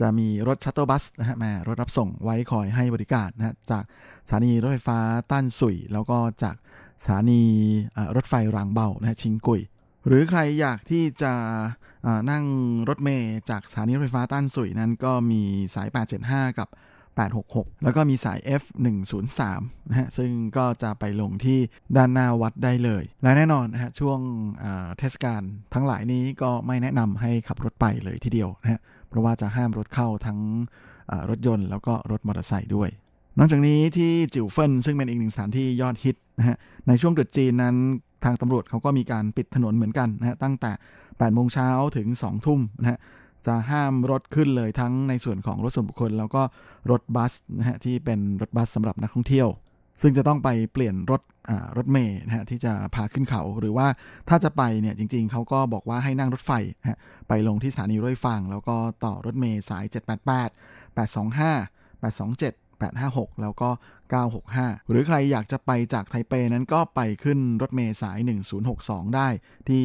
[0.00, 3.84] จะมีรถชัตเตอร์บัสนะฮะมารถรับส่งไว้คอยให้บริการนะจาก
[4.28, 4.98] สถานีรถไฟฟ้า
[5.30, 6.56] ต้านสุย แล้วก็จาก
[7.02, 7.42] สถานี
[8.16, 9.60] รถไฟรางเบานะชิงกุย
[10.06, 11.32] หรือใครอยากที่จะ
[12.30, 12.44] นั่ง
[12.88, 15.42] รถเมย์จากสถานีรถไฟฟ้าต้านสุยนั้นก็มี
[15.74, 15.88] สาย
[16.22, 16.68] 875 กับ
[17.22, 19.40] 866 แล้วก็มีสาย F103
[19.88, 21.58] นะฮะซึ่งก็จะไปลงที่
[21.96, 24.18] ด้านหน้าวัดได้เลย และแน่นอนนะฮะช่วง
[24.98, 25.42] เทศกาล
[25.74, 30.38] ทั้งหลายนี้ก็ไม่แนะนำให้ขับรถไปเลยทีเดียวนะฮะเพราะว่าจะห้ามรถเข้าทั้ง
[31.30, 32.90] รถยนต์แล้วก็รถมอเตอร์ไซค์ด้วย
[33.38, 36.56] นอกจากนี้ที่จิ๋วเฟินซึ่งเป็นอีกหนึ่งสถานที่ยอดฮิตนะฮะ
[36.88, 37.76] ในช่วงตรุษจีนนั้น
[38.24, 42.98] ทางตำรวจเขาก็มีการปิดถนนเหมือนกันนะฮะตั้งแต่8โมงเช้าถึง 2 ทุ่มนะฮะ
[43.46, 46.42] จะห้ามรถขึ้นเลยทั้งในส่วนของรถส่วนบุคคล แล้วก็
[46.90, 49.48] รถบัสนะฮะที่เป็นรถบัสสำหรับนักท่องเที่ยว
[50.02, 51.22] ซึ่งจะต้องไปเปลี่ยนรถ
[51.76, 53.86] รถเมย์นะฮะที่จะพาขึ้นเขาหรือว่า
[54.28, 63.70] ถ้าจะไปเนี่ยจริงๆ เขาก็บอกว่าให้นั่งรถไฟนะฮะไปลงที่สถานีรถไฟฟังแล้วก็ต่อรถเมย์สาย 788 825 827 856 แล้วก็
[64.30, 68.18] 965 หรือใครอยากจะไปจากไทเปนั้นก็ไปขึ้นรถเมล์สาย
[68.66, 69.28] 1062 ได้
[69.68, 69.84] ที่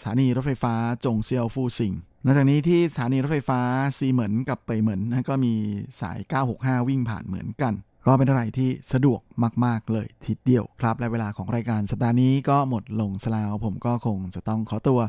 [0.00, 1.92] สถานีรถไฟฟ้าจงเซียวฟูซิง
[2.24, 3.60] นอกจากนี้ที่สถานีรถไฟฟ้า
[3.98, 5.54] ซีเหมินกับเปยเหมินก็มี
[6.00, 6.18] สาย
[6.54, 7.74] 965 วิ่งผ่านเหมือนกัน
[8.06, 9.20] ก็เป็นอะไรที่สะดวก
[9.64, 15.00] มาก ๆ เลยทีเดียวครับ และเวลาของรายการสัปดาห์นี้ก็หมดลงสลาว ผมก็คงจะต้องขอตัว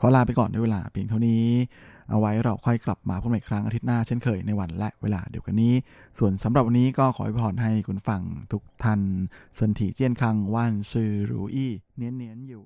[0.00, 1.46] ขอลาไปก่อนด้วยเวลาเพียงเท่านี้
[2.10, 5.74] เอาไว้เราค่อยกลับมาพบกันอีกครั้งอาทิตย์หน้าเช่นเคยในวันและเวลาเดียวกันนี้
[6.18, 9.00] ส่วนสำหรับวันนี้ก็ขอให้พรให้คุณฟังทุกท่าน
[9.60, 12.62] สันติเจียนคังว่านซือรูอี้เนียนเนียนอยู่